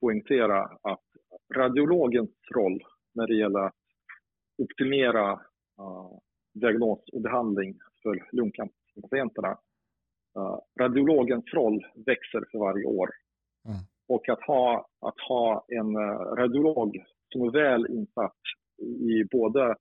[0.00, 1.07] poängtera att
[1.54, 2.84] radiologens roll
[3.14, 3.74] när det gäller att
[4.58, 5.32] optimera
[5.80, 6.18] uh,
[6.54, 9.58] diagnos och behandling för lungcancerpatienterna.
[10.38, 13.08] Uh, radiologens roll växer för varje år.
[13.64, 13.78] Mm.
[14.08, 18.40] Och att ha, att ha en uh, radiolog som är väl insatt
[18.82, 19.76] i både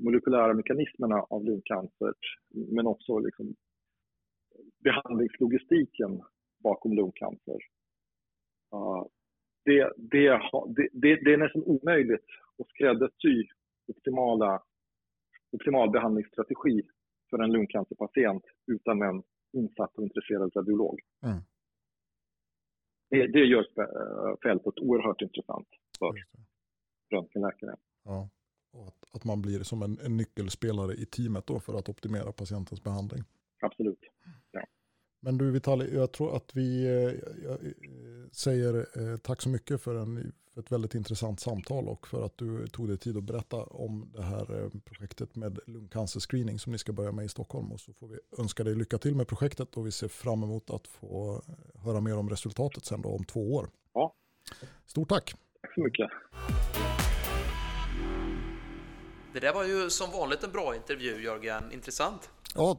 [0.00, 2.14] molekylära mekanismerna av lungcancer
[2.54, 3.54] men också liksom
[4.84, 6.22] behandlingslogistiken
[6.62, 7.58] bakom lungcancer.
[8.74, 9.06] Uh,
[9.68, 10.24] det, det,
[10.92, 12.26] det, det, är nästan omöjligt
[12.58, 13.46] att skräddarsy
[13.86, 14.62] optimala,
[15.52, 16.82] optimal behandlingsstrategi
[17.30, 21.00] för en lungcancerpatient utan en insatt och intresserad radiolog.
[21.24, 21.38] Mm.
[23.10, 23.64] Det, det gör
[24.42, 26.12] fältet oerhört intressant för
[27.10, 27.76] röntgenläkare.
[28.04, 28.28] Ja,
[28.72, 32.32] och att, att man blir som en, en nyckelspelare i teamet då för att optimera
[32.32, 33.24] patientens behandling.
[33.60, 34.00] Absolut.
[34.50, 34.64] Ja.
[35.20, 39.94] Men du Vitali, jag tror att vi eh, eh, säger eh, tack så mycket för,
[39.94, 43.56] en, för ett väldigt intressant samtal och för att du tog dig tid att berätta
[43.56, 47.72] om det här projektet med lungcancerscreening som ni ska börja med i Stockholm.
[47.72, 50.70] Och så får vi önska dig lycka till med projektet och vi ser fram emot
[50.70, 51.42] att få
[51.84, 53.70] höra mer om resultatet sen då om två år.
[53.92, 54.14] Ja.
[54.86, 55.34] Stort tack!
[55.62, 56.10] Tack så mycket!
[59.32, 62.30] Det där var ju som vanligt en bra intervju Jörgen, intressant.
[62.54, 62.78] Ja,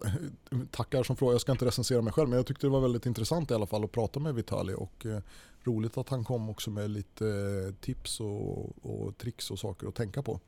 [0.72, 1.34] tackar som fråga.
[1.34, 3.66] Jag ska inte recensera mig själv men jag tyckte det var väldigt intressant i alla
[3.66, 5.20] fall att prata med Vitali och eh,
[5.64, 9.96] roligt att han kom också med lite eh, tips och, och tricks och saker att
[9.96, 10.40] tänka på.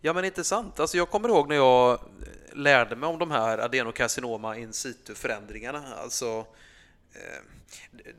[0.00, 0.80] Ja men intressant.
[0.80, 1.98] Alltså jag kommer ihåg när jag
[2.52, 5.84] lärde mig om de här adenokarcinoma in situ-förändringarna.
[6.02, 6.46] Alltså,
[7.12, 7.42] eh,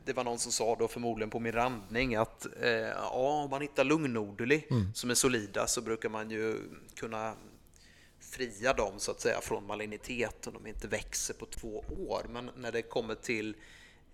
[0.04, 3.62] det var någon som sa då förmodligen på min randning att eh, ja, om man
[3.62, 4.94] hittar lungnoduli mm.
[4.94, 6.60] som är solida så brukar man ju
[6.94, 7.34] kunna
[8.30, 12.26] fria dem så att säga från malignitet om de inte växer på två år.
[12.30, 13.56] Men när det kommer till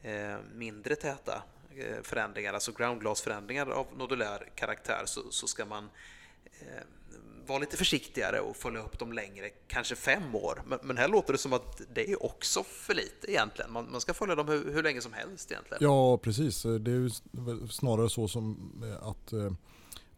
[0.03, 1.43] eh, mindre täta
[1.77, 5.89] eh, förändringar, alltså groundglasförändringar av nodulär karaktär så, så ska man
[6.61, 6.83] eh,
[7.47, 10.63] vara lite försiktigare och följa upp dem längre, kanske fem år.
[10.67, 13.73] Men, men, här låter det som att det är också för lite egentligen.
[13.73, 15.79] Man, man ska följa dem hur, hur, länge som helst egentligen.
[15.85, 16.63] Ja, precis.
[16.63, 17.11] Det är
[17.69, 19.53] snarare så som eh, att eh,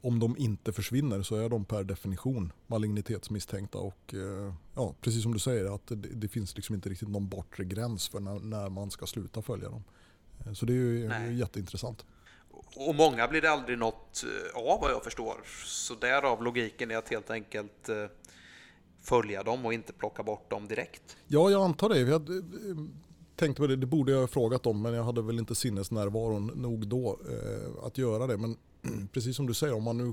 [0.06, 3.78] om de inte försvinner så är de per definition malignitetsmisstänkta.
[3.78, 7.28] Och eh, ja, precis som du säger, att det, det finns liksom inte riktigt någon
[7.28, 9.84] bortre gräns för när, när man ska sluta följa dem.
[10.46, 11.34] Eh, så det är ju Nej.
[11.34, 12.06] jätteintressant.
[12.76, 15.36] Och många blir det aldrig något eh, av vad jag förstår.
[15.64, 17.90] Så därav logiken är att helt enkelt
[19.02, 21.16] följa dem och inte plocka bort dem direkt.
[21.26, 22.04] Ja, jag antar det.
[23.36, 26.46] Tänkte på det, det borde jag ha frågat om men jag hade väl inte sinnesnärvaron
[26.46, 28.36] nog då eh, att göra det.
[28.36, 28.56] Men
[29.12, 30.12] precis som du säger, om man nu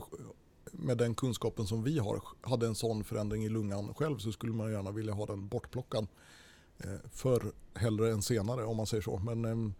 [0.72, 4.54] med den kunskapen som vi har hade en sån förändring i lungan själv så skulle
[4.54, 6.08] man gärna vilja ha den bortplockad.
[6.78, 9.18] Eh, förr hellre än senare om man säger så.
[9.18, 9.74] Men, eh,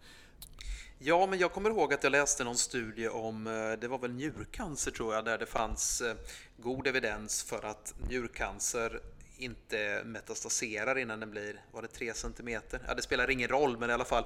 [0.98, 4.12] Ja, men jag kommer ihåg att jag läste någon studie om, eh, det var väl
[4.12, 6.16] njurcancer tror jag, där det fanns eh,
[6.56, 9.00] god evidens för att njurcancer
[9.36, 12.48] inte metastaserar innan den blir, var det 3 cm?
[12.86, 14.24] Ja, det spelar ingen roll, men i alla fall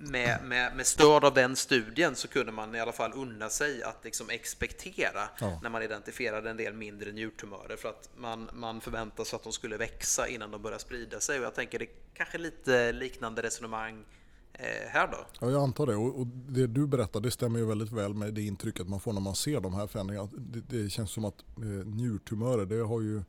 [0.00, 3.82] med, med, med, stöd av den studien så kunde man i alla fall unna sig
[3.82, 5.60] att liksom expektera ja.
[5.62, 8.80] när man identifierade en del mindre njurtumörer för att man, man
[9.24, 11.38] sig att de skulle växa innan de börjar sprida sig.
[11.38, 14.04] Och jag tänker det är kanske lite liknande resonemang
[14.52, 15.26] eh, här då?
[15.40, 15.96] Ja, jag antar det.
[15.96, 19.20] Och, det du berättar det stämmer ju väldigt väl med det intrycket man får när
[19.20, 20.28] man ser de här förändringarna.
[20.32, 23.22] Det, det känns som att eh, njurtumörer, det har ju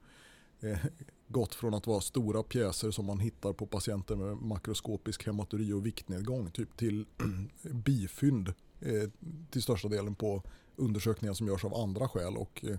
[0.62, 0.78] Eh,
[1.28, 5.86] gått från att vara stora pjäser som man hittar på patienter med makroskopisk hematuri och
[5.86, 7.06] viktnedgång typ till
[7.62, 9.10] bifynd eh,
[9.50, 10.44] till största delen på
[10.76, 12.38] undersökningar som görs av andra skäl.
[12.38, 12.78] Och, eh,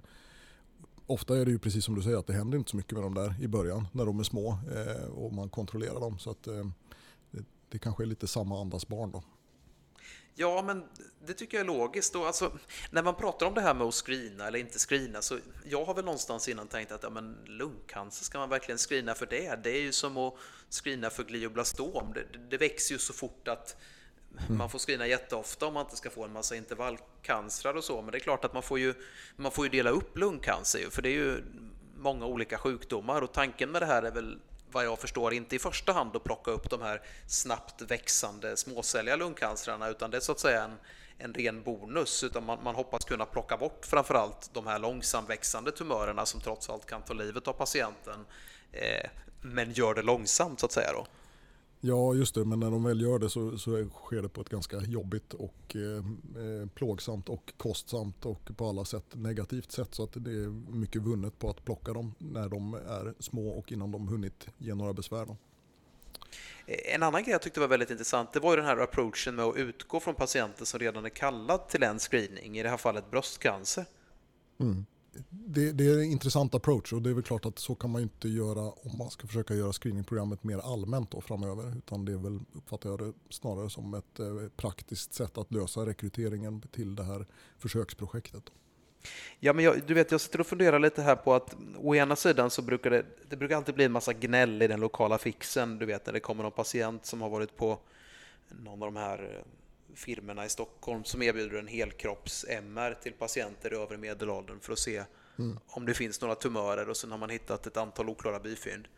[1.06, 3.02] ofta är det ju precis som du säger att det händer inte så mycket med
[3.02, 4.58] dem där i början när de är små
[5.14, 6.18] och man kontrollerar dem.
[6.18, 9.22] Så att, det, det kanske är lite samma andas barn då.
[10.40, 10.84] Ja, men
[11.26, 12.16] det tycker jag är logiskt.
[12.16, 12.52] Och alltså,
[12.90, 15.94] när man pratar om det här med att screena eller inte screena, så jag har
[15.94, 19.64] väl någonstans innan tänkt att ja, men lungcancer, ska man verkligen screena för det?
[19.64, 20.34] Det är ju som att
[20.70, 22.12] screena för glioblastom.
[22.14, 23.76] Det, det växer ju så fort att
[24.38, 24.58] mm.
[24.58, 28.02] man får screena jätteofta om man inte ska få en massa intervallcancer och så.
[28.02, 28.94] Men det är klart att man får ju,
[29.36, 31.42] man får ju dela upp lungcancer, för det är ju
[31.96, 34.38] många olika sjukdomar och tanken med det här är väl
[34.72, 39.16] vad jag förstår inte i första hand att plocka upp de här snabbt växande småcelliga
[39.16, 40.78] lungcancerna utan det är så att säga en,
[41.18, 46.26] en ren bonus utan man, man hoppas kunna plocka bort framförallt de här långsamväxande tumörerna
[46.26, 48.26] som trots allt kan ta livet av patienten
[48.72, 49.10] eh,
[49.40, 51.06] men gör det långsamt så att säga då.
[51.80, 52.44] Ja, just det.
[52.44, 55.76] Men när de väl gör det så, så sker det på ett ganska jobbigt och
[55.76, 55.96] eh,
[56.44, 59.94] eh, plågsamt och kostsamt och på alla sätt negativt sätt.
[59.94, 63.72] Så att det är mycket vunnet på att plocka dem när de är små och
[63.72, 65.26] innan de hunnit ge några besvär.
[65.26, 65.36] Då.
[66.66, 69.44] En annan grej jag tyckte var väldigt intressant, det var ju den här approachen med
[69.44, 73.10] att utgå från patienter som redan är kallad till en screening, i det här fallet
[73.10, 73.84] bröstcancer.
[74.58, 74.86] Mm
[75.30, 78.02] det, det, är en intressant approach och det är väl klart att så kan man
[78.02, 81.78] inte göra om man ska försöka göra screeningprogrammet mer allmänt då framöver.
[81.78, 85.86] Utan det är väl, uppfattar jag det snarare som ett eh, praktiskt sätt att lösa
[85.86, 87.26] rekryteringen till det här
[87.58, 88.42] försöksprojektet.
[89.38, 92.16] Ja, men jag, du vet, jag sitter och funderar lite här på att å ena
[92.16, 95.78] sidan så brukar det, det brukar alltid bli en massa gnäll i den lokala fixen.
[95.78, 97.78] Du vet när det kommer någon patient som har varit på
[98.48, 99.46] någon av de här eh,
[99.90, 104.78] eh, firmorna i Stockholm som erbjuder en helkropps-MR till patienter i övre medelåldern för att
[104.78, 105.04] se
[105.38, 105.58] mm.
[105.66, 108.88] om det finns några tumörer och sen har man hittat ett antal oklara bifynd.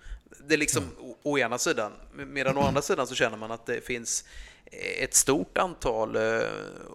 [0.49, 0.97] Det är liksom mm.
[0.99, 4.25] å, å ena sidan, medan å andra sidan så känner man att det finns
[5.01, 6.43] ett stort antal uh,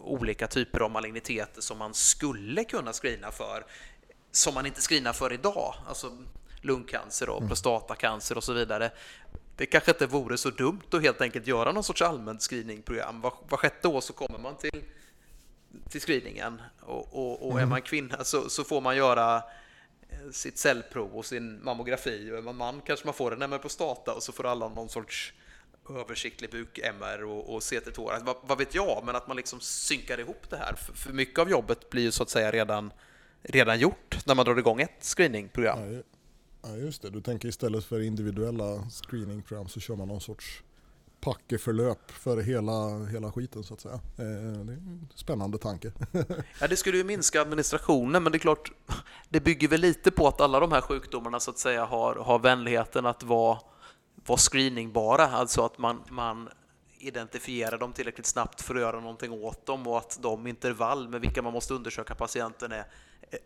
[0.01, 3.65] olika typer av maligniteter som man skulle kunna screena för,
[4.31, 5.75] som man inte screenar för idag.
[5.87, 6.17] Alltså
[6.61, 7.47] lungcancer och mm.
[7.47, 8.91] prostatacancer och så vidare
[9.57, 13.21] det kanske inte vore så dumt att helt enkelt göra någon sorts allmänt screeningprogram.
[13.21, 14.83] Var, var sjätte år så kommer man till,
[15.89, 17.63] till screeningen och, och, och mm.
[17.63, 19.35] är man kvinna så, så, får man göra
[20.09, 23.57] eh, sitt cellprov och sin mammografi och är man man kanske man får en MR
[23.57, 25.33] prostata och så får alla någon sorts
[25.89, 28.17] översiktlig buk-MR och, och CT-tår.
[28.23, 30.73] Vad, vad, vet jag, men att man liksom synkar ihop det här.
[30.73, 32.93] För, för mycket av jobbet blir ju så att säga redan,
[33.41, 35.93] redan gjort när man drar igång ett screeningprogram.
[35.93, 36.01] Ja,
[36.61, 40.63] Ja just det, du tänker istället för individuella screeningprogram så kör man någon sorts
[41.19, 43.93] packeförlöp för hela, hela skiten så att säga.
[43.93, 43.99] Eh,
[44.65, 45.91] det är en spännande tanke.
[46.61, 48.71] ja, det skulle ju minska administrationen men det är klart,
[49.29, 52.39] det bygger väl lite på att alla de här sjukdomarna så att säga har, har
[52.39, 53.59] vänligheten att vara,
[54.25, 56.49] vara screeningbara, alltså att man, man
[56.99, 61.21] identifierar dem tillräckligt snabbt för att göra någonting åt dem och att de intervall med
[61.21, 62.85] vilka man måste undersöka patienten är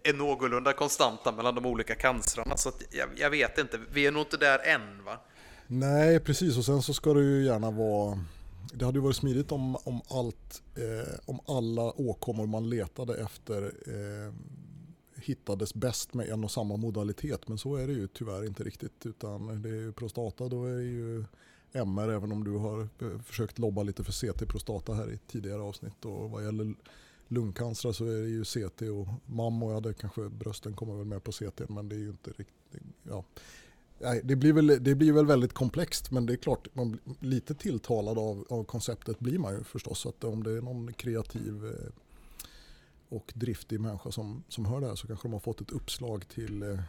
[0.03, 2.57] är någorlunda konstanta mellan de olika cancrarna.
[2.57, 5.19] Så jag, jag, vet inte, vi är nog inte där än va?
[5.67, 6.57] Nej, precis.
[6.57, 8.19] Och sen så ska det ju gärna vara...
[8.73, 13.63] Det hade ju varit smidigt om, om, allt, eh, om alla åkommor man letade efter
[13.87, 14.33] eh,
[15.15, 17.47] hittades bäst med en och samma modalitet.
[17.47, 19.05] Men så är det ju tyvärr inte riktigt.
[19.05, 21.25] Utan det är ju prostata, då är det ju
[21.73, 25.61] MR, även om du har eh, försökt lobba lite för CT prostata här i tidigare
[25.61, 26.05] avsnitt.
[26.05, 26.73] Och vad gäller
[27.31, 31.23] lungcancer så är det ju CT och mammo, ja det kanske brösten kommer väl med
[31.23, 33.23] på CT men det är ju inte riktigt, ja.
[34.23, 38.19] Det blir, väl, det blir väl väldigt komplext men det är klart, man lite tilltalad
[38.19, 39.99] av, av konceptet blir man ju förstås.
[39.99, 41.93] Så att om det är någon kreativ eh,
[43.09, 46.27] och driftig människa som, som hör det här så kanske de har fått ett uppslag
[46.27, 46.79] till eh,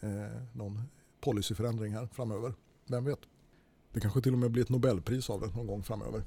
[0.00, 0.82] eh någon
[1.20, 2.54] policyförändring här framöver.
[2.86, 3.20] Vem vet?
[3.92, 6.24] Det kanske till och med blir ett Nobelpris av det någon gång framöver.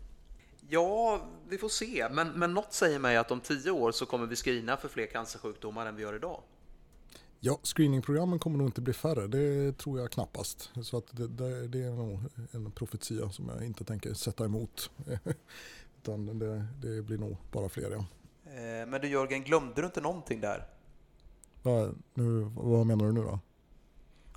[0.69, 2.07] Ja, vi får se.
[2.11, 5.05] Men, men något säger mig att om tio år så kommer vi screena för fler
[5.05, 6.41] cancersjukdomar än vi gör idag.
[7.39, 9.27] Ja, screeningprogrammen kommer nog inte bli färre.
[9.27, 10.71] Det tror jag knappast.
[10.83, 12.19] Så att det, det, det är nog
[12.51, 14.91] en profetia som jag inte tänker sätta emot.
[16.01, 17.91] Utan det, det, blir nog bara fler.
[17.91, 18.05] Ja.
[18.51, 20.67] Eh, men du Jörgen, glömde du inte någonting där?
[21.63, 23.39] Va, nu, vad menar du nu då?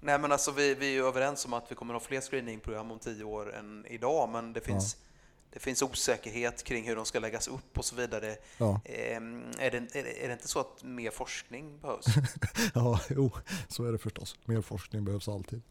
[0.02, 2.90] Nej men alltså vi, vi är överens om att vi kommer att ha fler screeningprogram
[2.90, 5.09] om tio år än idag, men det finns ja
[5.52, 8.36] det finns osäkerhet kring hur de ska läggas upp och så vidare.
[8.58, 8.80] Ja.
[8.84, 12.06] Ehm, är, det, är, det, är, det, inte så att mer forskning behövs?
[12.74, 13.30] ja, jo,
[13.68, 14.36] så är det förstås.
[14.44, 15.62] Mer forskning behövs alltid.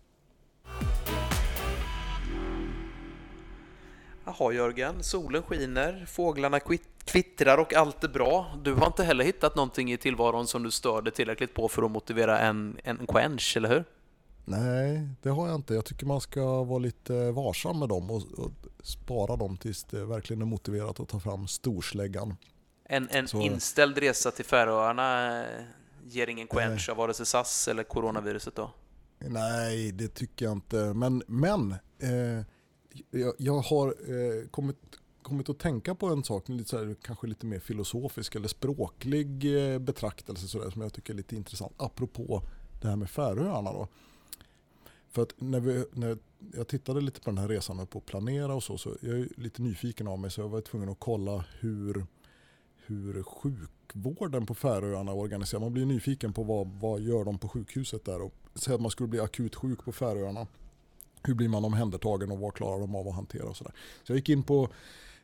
[4.25, 6.59] Jaha Jörgen, solen skiner, fåglarna
[7.05, 8.57] kvittrar och allt är bra.
[8.63, 11.91] Du har inte heller hittat någonting i tillvaron som du störde tillräckligt på för att
[11.91, 13.85] motivera en, en quench, eller hur?
[14.49, 15.73] Nej, det har jag inte.
[15.73, 18.51] Jag tycker man ska vara lite varsam med dem och, och
[18.83, 22.35] spara dem tills det verkligen är motiverat att ta fram storsläggan.
[22.83, 23.41] En, en Så...
[23.41, 25.43] inställd resa till Färöarna
[26.03, 28.71] ger ingen quench av vare sig SAS eller coronaviruset då?
[29.19, 30.93] Nej, det tycker jag inte.
[30.93, 32.45] Men, men eh,
[33.11, 34.77] jag, jag, har eh, kommit,
[35.21, 39.57] kommit att tänka på en sak, lite så här, kanske lite mer filosofisk eller språklig
[39.73, 41.73] eh, betraktelse så där, som jag tycker är lite intressant.
[41.77, 42.41] Apropå
[42.81, 43.87] det här med Färöarna då.
[45.09, 46.17] För att när, vi, när
[46.53, 49.19] jag tittade lite på den här resan och på att planera och så, så jag
[49.19, 52.05] är lite nyfiken av mig så jag var tvungen att kolla hur,
[52.75, 55.61] hur sjukvården på Färöarna organiserar.
[55.61, 58.21] Man blir nyfiken på vad, vad gör de på sjukhuset där.
[58.21, 60.47] Och säg att man skulle bli akut sjuk på Färöarna.
[61.23, 63.73] Hur blir man omhändertagen och vad klarar de av att hantera och sådär.
[64.03, 64.69] Så jag gick in på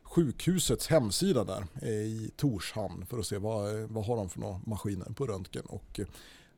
[0.02, 4.60] sjukhusets hemsida där eh, i Torshamn för att se vad, vad har de för några
[4.66, 5.64] maskiner på röntgen.
[5.66, 6.06] Och eh,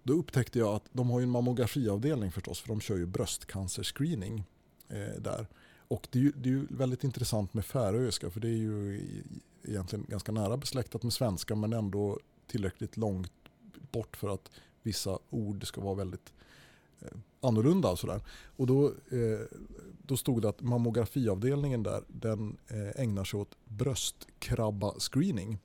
[0.02, 4.44] då upptäckte jag att de har en mammografiavdelning förstås, för de kör ju bröstcancerscreening
[4.88, 5.46] eh, där.
[5.88, 9.00] och det är, ju, det är ju väldigt intressant med färöiska för det är ju
[9.64, 13.32] egentligen ganska nära besläktat med svenska men ändå tillräckligt långt
[13.90, 14.50] bort för att
[14.82, 16.32] vissa ord ska vara väldigt
[17.00, 17.90] eh, annorlunda.
[17.90, 18.20] Och, sådär.
[18.56, 19.40] och då, eh,
[20.02, 25.58] då stod det att mammografiavdelningen där den eh, ägnar sig åt bröstkrabba-screening.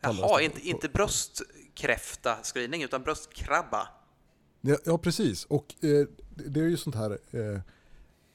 [0.00, 0.88] Jaha, inte, inte
[1.76, 3.88] bröstkräfta-screening utan bröstkrabba.
[4.60, 5.44] Ja, ja precis.
[5.44, 7.60] Och eh, det är ju sånt här eh,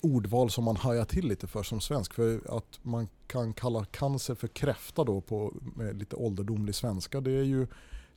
[0.01, 2.13] ordval som man hajar till lite för som svensk.
[2.13, 7.21] För att man kan kalla cancer för kräfta då på med lite ålderdomlig svenska.
[7.21, 7.67] Det är ju,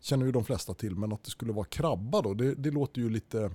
[0.01, 0.97] känner ju de flesta till.
[0.97, 3.51] Men att det skulle vara krabba då, det, det låter ju lite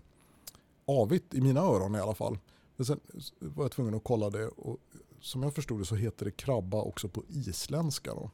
[0.85, 2.37] avigt i mina öron i alla fall.
[2.75, 2.99] Men sen
[3.39, 4.77] var jag tvungen att kolla det och
[5.21, 8.13] som jag förstod det så heter det krabba också på isländska.
[8.13, 8.31] Då.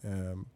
[0.00, 0.48] Ehm,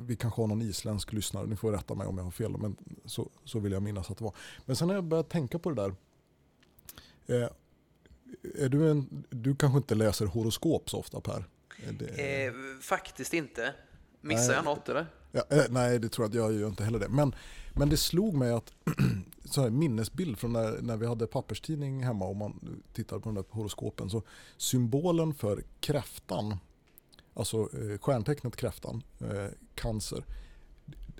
[0.00, 2.76] vi kanske har någon isländsk lyssnare, ni får rätta mig om jag har fel, men
[3.04, 4.34] så, så vill jag minnas att det var.
[4.66, 5.94] Men sen har jag börjat tänka på det där.
[7.26, 7.48] Eh,
[8.64, 11.44] är du, en, du kanske inte läser horoskop så ofta Per?
[11.98, 12.44] Det...
[12.46, 13.74] Eh, faktiskt inte.
[14.20, 15.06] Missar nej, jag något eller?
[15.32, 17.08] Ja, eh, nej, det tror jag att jag gör inte heller det.
[17.08, 17.34] Men,
[17.74, 18.72] men det slog mig att
[19.44, 23.34] så här minnesbild från när, när vi hade papperstidning hemma och man tittade på de
[23.34, 24.10] där horoskopen.
[24.10, 24.22] Så
[24.56, 26.56] symbolen för kräftan,
[27.38, 30.24] alltså eh, stjärntecknet kräftan, eh, cancer.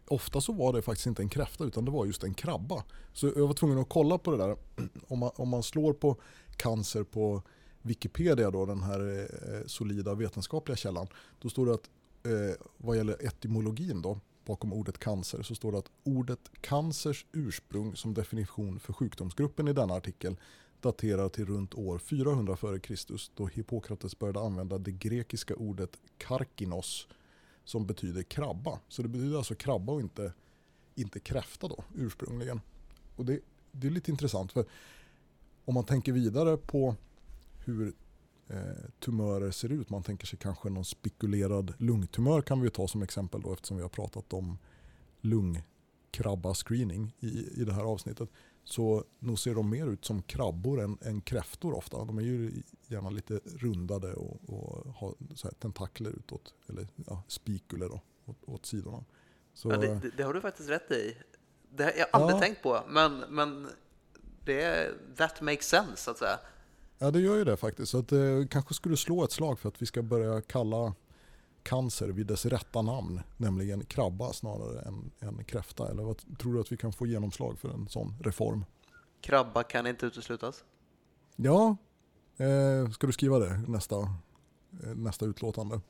[0.06, 2.84] Ofta så var det faktiskt inte en kräfta utan det var just en krabba.
[3.12, 4.56] Så jag var tvungen att kolla på det där.
[5.08, 6.16] Om man, om man slår på
[6.56, 7.42] cancer på
[7.82, 11.08] Wikipedia, då, den här eh, solida vetenskapliga källan,
[11.38, 11.90] då står det att
[12.22, 17.96] eh, vad gäller etymologin då, bakom ordet cancer så står det att ordet cancers ursprung
[17.96, 20.36] som definition för sjukdomsgruppen i denna artikel
[20.80, 23.36] daterar till runt år 400 f.Kr.
[23.36, 27.08] då Hippokrates började använda det grekiska ordet karkinos
[27.64, 28.80] som betyder krabba.
[28.88, 30.32] Så det betyder alltså krabba och inte,
[30.94, 32.60] inte kräfta då ursprungligen.
[33.16, 33.40] Och det,
[33.72, 34.64] det är lite intressant för
[35.64, 36.96] om man tänker vidare på
[37.64, 37.94] hur
[38.48, 43.02] eh, tumörer ser ut, man tänker sig kanske någon spekulerad lungtumör kan vi ta som
[43.02, 44.58] exempel då eftersom vi har pratat om
[45.20, 48.28] lungkrabba-screening i, i det här avsnittet.
[48.68, 52.04] Så nog ser de mer ut som krabbor än, än kräftor ofta.
[52.04, 55.14] De är ju gärna lite rundade och, och har
[55.58, 59.04] tentakler utåt, eller ja, spikuler då, åt, åt sidorna.
[59.54, 61.16] Så, ja, det, det, har du faktiskt rätt i.
[61.70, 62.40] Det har jag aldrig ja.
[62.40, 63.68] tänkt på, men, men
[64.44, 66.38] det, that makes sense så att säga.
[66.98, 67.92] Ja det gör ju det faktiskt.
[67.92, 70.94] Så att eh, kanske skulle slå ett slag för att vi ska börja kalla
[71.68, 75.90] cancer vid dess rätta namn, nämligen krabba snarare än, än kräfta.
[75.90, 78.64] Eller vad tror du att vi kan få genomslag för en sån reform?
[79.20, 80.64] Krabba kan inte uteslutas?
[81.36, 81.76] Ja,
[82.36, 85.80] eh, ska du skriva det nästa, eh, nästa utlåtande?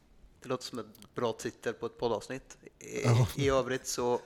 [0.42, 2.58] Det låter som ett bra titel på ett poddavsnitt.
[2.78, 3.28] I, ja.
[3.36, 4.20] i övrigt så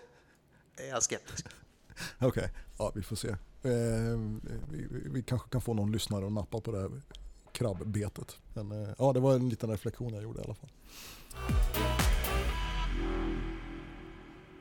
[0.76, 1.46] är jag skeptisk.
[2.16, 2.48] Okej, okay.
[2.78, 3.28] ja vi får se.
[3.28, 4.18] Eh,
[4.70, 7.02] vi, vi, kanske kan få någon lyssnare att nappa på det här
[7.52, 8.38] krabbbetet.
[8.54, 10.70] Men eh, ja, det var en liten reflektion jag gjorde i alla fall.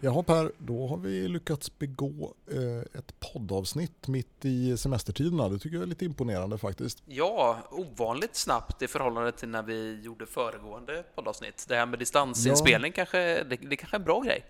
[0.04, 5.50] Jaha Per, då har vi lyckats begå eh, ett poddavsnitt mitt i semestertiderna.
[5.50, 7.04] Det tycker jag är lite imponerande faktiskt.
[7.06, 11.66] Ja, ovanligt snabbt i förhållande till när vi gjorde föregående poddavsnitt.
[11.68, 12.96] Det här med distansinspelning ja.
[12.96, 14.46] kanske, det, det kanske är en bra grej.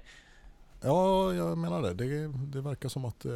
[0.82, 1.94] Ja, jag menar det.
[1.94, 3.32] Det, det verkar som att eh,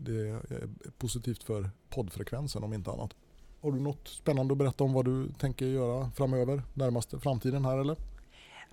[0.00, 0.68] det är
[0.98, 3.14] positivt för poddfrekvensen om inte annat.
[3.62, 7.78] Har du något spännande att berätta om vad du tänker göra framöver, närmaste framtiden här
[7.78, 7.96] eller?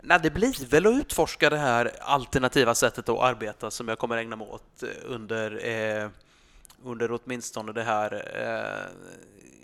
[0.01, 4.17] Nej, det blir väl att utforska det här alternativa sättet att arbeta som jag kommer
[4.17, 6.09] ägna mig åt eh, under, eh,
[6.83, 8.91] under åtminstone det här eh,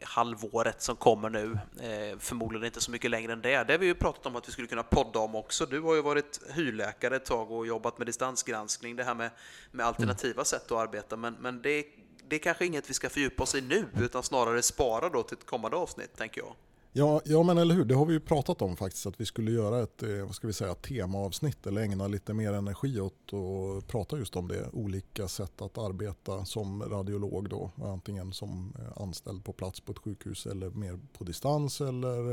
[0.03, 1.57] halvåret som kommer nu.
[1.79, 3.63] Eh, förmodligen inte så mycket längre än det.
[3.63, 5.65] Det har vi ju pratat om att vi skulle kunna podda om också.
[5.65, 9.31] Du har ju varit hyrläkare ett tag och jobbat med distansgranskning, det här med,
[9.71, 11.15] med alternativa sätt att arbeta.
[11.15, 11.85] Men, men det,
[12.31, 15.37] det är kanske inget vi ska fördjupa oss i nu, utan snarare spara då till
[15.37, 16.55] ett kommande avsnitt, tänker jag.
[16.93, 17.85] Ja, ja, men eller hur.
[17.85, 19.05] Det har vi ju pratat om faktiskt.
[19.05, 22.53] Att vi skulle göra ett eh, vad ska vi säga, temaavsnitt eller ägna lite mer
[22.53, 24.69] energi åt och prata just om det.
[24.73, 27.71] Olika sätt att arbeta som radiolog då.
[27.83, 32.29] Antingen som eh, anställd på plats på ett sjukhus eller mer på distans eller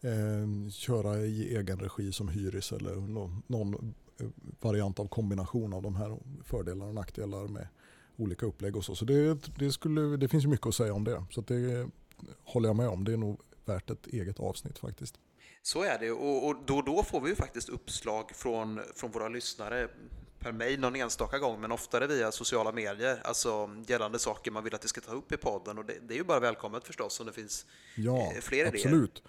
[0.00, 3.94] eh, köra i egen regi som hyris eller någon, någon
[4.60, 7.68] variant av kombination av de här fördelar och nackdelar med
[8.20, 8.94] olika upplägg och så.
[8.94, 11.24] Så det, det, skulle, det finns mycket att säga om det.
[11.30, 11.88] Så det
[12.44, 13.04] håller jag med om.
[13.04, 15.14] Det är nog värt ett eget avsnitt faktiskt.
[15.62, 19.10] Så är det och, och då och då får vi ju faktiskt uppslag från, från
[19.10, 19.88] våra lyssnare
[20.38, 24.74] per mejl någon enstaka gång, men oftare via sociala medier, alltså gällande saker man vill
[24.74, 25.78] att vi ska ta upp i podden.
[25.78, 27.66] Och det, det är ju bara välkommet förstås om det finns
[27.96, 28.74] ja, eh, fler idéer.
[28.74, 29.22] Absolut.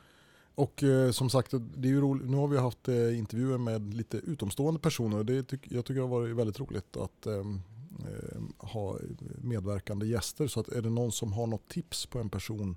[0.56, 2.30] Och eh, som sagt, det är ju roligt.
[2.30, 5.24] nu har vi haft eh, intervjuer med lite utomstående personer.
[5.24, 7.44] Det tyck, jag tycker det har varit väldigt roligt att eh,
[8.02, 8.98] Eh, ha
[9.42, 10.48] medverkande gäster.
[10.48, 12.76] Så att är det någon som har något tips på en person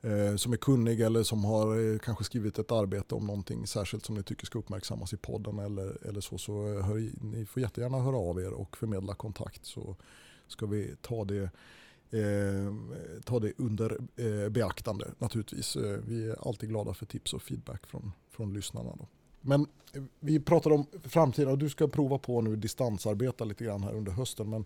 [0.00, 4.04] eh, som är kunnig eller som har eh, kanske skrivit ett arbete om någonting särskilt
[4.04, 7.98] som ni tycker ska uppmärksammas i podden eller, eller så, så hör, ni får jättegärna
[7.98, 9.96] höra av er och förmedla kontakt så
[10.46, 11.50] ska vi ta det
[12.10, 12.72] Eh,
[13.24, 15.76] ta det under eh, beaktande naturligtvis.
[15.76, 18.90] Eh, vi är alltid glada för tips och feedback från, från lyssnarna.
[18.98, 19.06] Då.
[19.40, 23.82] Men eh, vi pratar om framtiden och du ska prova på nu distansarbeta lite grann
[23.82, 24.50] här under hösten.
[24.50, 24.64] Men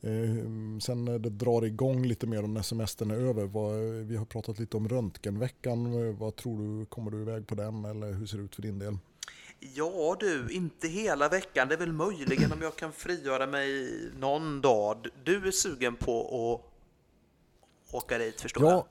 [0.00, 3.46] eh, sen när det drar igång lite mer och när semestern är över.
[3.46, 6.16] Vad, vi har pratat lite om röntgenveckan.
[6.16, 8.78] Vad tror du, kommer du iväg på den eller hur ser det ut för din
[8.78, 8.98] del?
[9.74, 11.68] Ja du, inte hela veckan.
[11.68, 15.06] Det är väl möjligen om jag kan frigöra mig någon dag.
[15.24, 18.84] Du är sugen på att åka dit förstår ja, jag?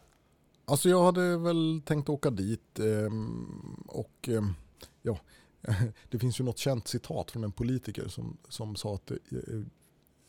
[0.66, 4.54] Alltså jag hade väl tänkt åka dit ehm, och ehm,
[5.02, 5.20] ja,
[6.10, 9.20] det finns ju något känt citat från en politiker som, som sa att det,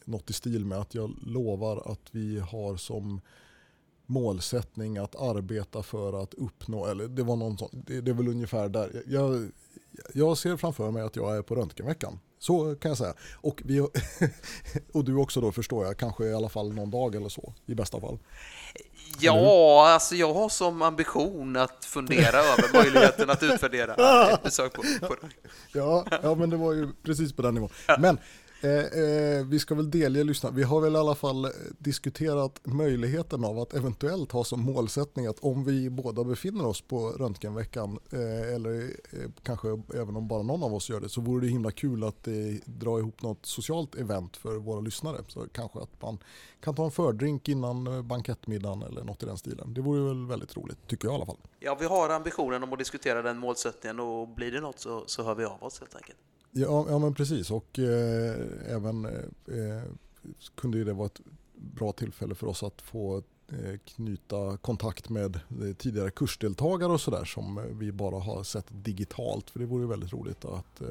[0.05, 3.21] något i stil med att jag lovar att vi har som
[4.07, 8.29] målsättning att arbeta för att uppnå, eller det var någon sån, det, det är väl
[8.29, 9.03] ungefär där.
[9.07, 9.51] Jag,
[10.15, 12.19] jag ser framför mig att jag är på röntgenveckan.
[12.43, 13.15] Så kan jag säga.
[13.35, 13.81] Och, vi,
[14.93, 17.75] och du också då förstår jag, kanske i alla fall någon dag eller så i
[17.75, 18.19] bästa fall.
[19.19, 23.95] Ja, alltså jag har som ambition att fundera över möjligheten att utvärdera
[24.33, 25.17] ett besök på, på
[25.73, 27.71] ja, ja, men det var ju precis på den nivån.
[27.99, 28.19] Men
[28.65, 30.51] Eh, eh, vi ska väl delge lyssna.
[30.51, 35.27] Vi har väl i alla fall eh, diskuterat möjligheten av att eventuellt ha som målsättning
[35.27, 40.43] att om vi båda befinner oss på röntgenveckan eh, eller eh, kanske även om bara
[40.43, 42.35] någon av oss gör det så vore det himla kul att eh,
[42.65, 45.19] dra ihop något socialt event för våra lyssnare.
[45.29, 46.19] Så kanske att man
[46.61, 49.75] kan ta en fördrink innan eh, bankettmiddagen eller något i den stilen.
[49.75, 51.39] Det vore väl väldigt roligt, tycker jag i alla fall.
[51.61, 55.23] Ja, vi har ambitionen om att diskutera den målsättningen och blir det något så, så
[55.23, 56.19] hör vi av oss helt enkelt.
[56.55, 58.37] Ja, ja men precis och eh,
[58.67, 59.83] även eh, eh,
[60.55, 61.21] kunde ju det vara ett
[61.55, 67.25] bra tillfälle för oss att få eh, knyta kontakt med eh, tidigare kursdeltagare och sådär
[67.25, 69.51] som vi bara har sett digitalt.
[69.51, 70.83] För det vore väldigt roligt att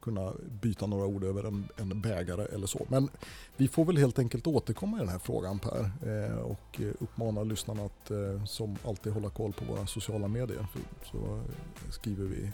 [0.00, 0.32] kunna
[0.62, 2.86] byta några ord över en, en bägare eller så.
[2.88, 3.08] Men
[3.56, 8.10] vi får väl helt enkelt återkomma i den här frågan Per och uppmana lyssnarna att
[8.48, 10.66] som alltid hålla koll på våra sociala medier.
[11.04, 11.42] Så,
[11.90, 12.50] skriver vi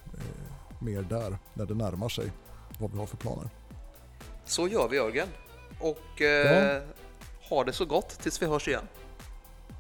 [0.78, 2.32] mer där när det närmar sig
[2.78, 3.48] vad vi har för planer.
[4.44, 5.28] Så gör vi Jörgen.
[5.80, 6.80] Och eh, ja.
[7.48, 8.86] ha det så gott tills vi hörs igen.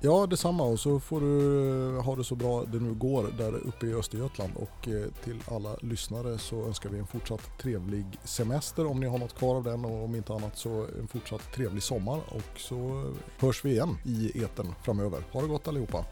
[0.00, 3.86] Ja, detsamma och så får du ha det så bra det nu går där uppe
[3.86, 9.00] i Östergötland och eh, till alla lyssnare så önskar vi en fortsatt trevlig semester om
[9.00, 12.20] ni har något kvar av den och om inte annat så en fortsatt trevlig sommar
[12.28, 15.22] och så hörs vi igen i eten framöver.
[15.32, 16.04] Ha det gott allihopa!